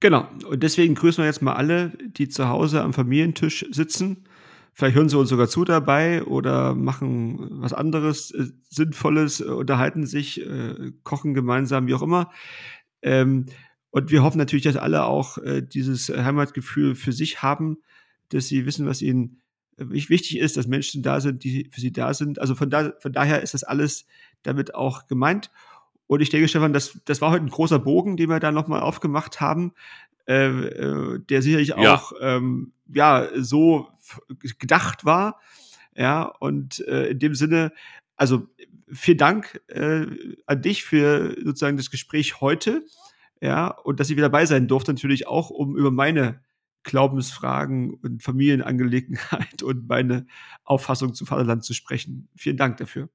[0.00, 0.28] Genau.
[0.46, 4.28] Und deswegen grüßen wir jetzt mal alle, die zu Hause am Familientisch sitzen.
[4.74, 10.04] Vielleicht hören sie uns sogar zu dabei oder machen was anderes äh, Sinnvolles, äh, unterhalten
[10.04, 12.30] sich, äh, kochen gemeinsam, wie auch immer.
[13.00, 13.46] Ähm,
[13.90, 17.78] und wir hoffen natürlich, dass alle auch äh, dieses Heimatgefühl für sich haben,
[18.30, 19.40] dass sie wissen, was ihnen
[19.76, 22.40] äh, wichtig ist, dass Menschen da sind, die für sie da sind.
[22.40, 24.06] Also von, da, von daher ist das alles
[24.42, 25.52] damit auch gemeint.
[26.08, 28.80] Und ich denke, Stefan, das, das war heute ein großer Bogen, den wir da nochmal
[28.80, 29.72] aufgemacht haben,
[30.26, 31.94] äh, äh, der sicherlich ja.
[31.94, 33.88] auch ähm, ja, so
[34.58, 35.40] gedacht war.
[35.96, 37.72] Ja, und äh, in dem Sinne,
[38.16, 38.48] also
[38.92, 40.06] vielen Dank äh,
[40.46, 42.84] an dich für sozusagen das Gespräch heute.
[43.40, 46.40] Ja, und dass ich wieder dabei sein durfte, natürlich auch, um über meine
[46.84, 50.26] Glaubensfragen und Familienangelegenheit und meine
[50.64, 52.28] Auffassung zum Vaterland zu sprechen.
[52.36, 53.08] Vielen Dank dafür.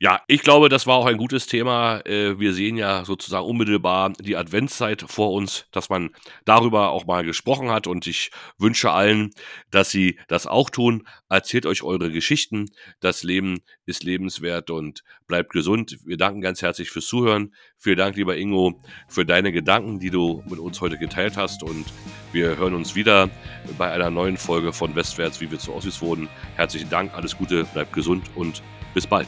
[0.00, 2.00] Ja, ich glaube, das war auch ein gutes Thema.
[2.06, 6.10] Äh, wir sehen ja sozusagen unmittelbar die Adventszeit vor uns, dass man
[6.44, 7.88] darüber auch mal gesprochen hat.
[7.88, 9.32] Und ich wünsche allen,
[9.72, 11.06] dass sie das auch tun.
[11.28, 12.66] Erzählt euch eure Geschichten.
[13.00, 15.98] Das Leben ist lebenswert und bleibt gesund.
[16.04, 17.52] Wir danken ganz herzlich fürs Zuhören.
[17.76, 21.64] Vielen Dank, lieber Ingo, für deine Gedanken, die du mit uns heute geteilt hast.
[21.64, 21.86] Und
[22.30, 23.30] wir hören uns wieder
[23.76, 26.28] bei einer neuen Folge von Westwärts, wie wir zu Ossis wurden.
[26.54, 28.62] Herzlichen Dank, alles Gute, bleibt gesund und
[28.94, 29.26] bis bald.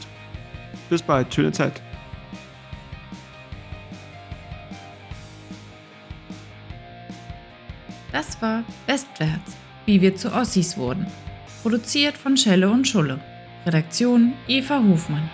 [0.91, 1.81] Bis bald, schöne Zeit.
[8.11, 11.07] Das war Westwärts, wie wir zu Ossis wurden.
[11.61, 13.21] Produziert von Schelle und Schulle.
[13.65, 15.29] Redaktion Eva Hofmann.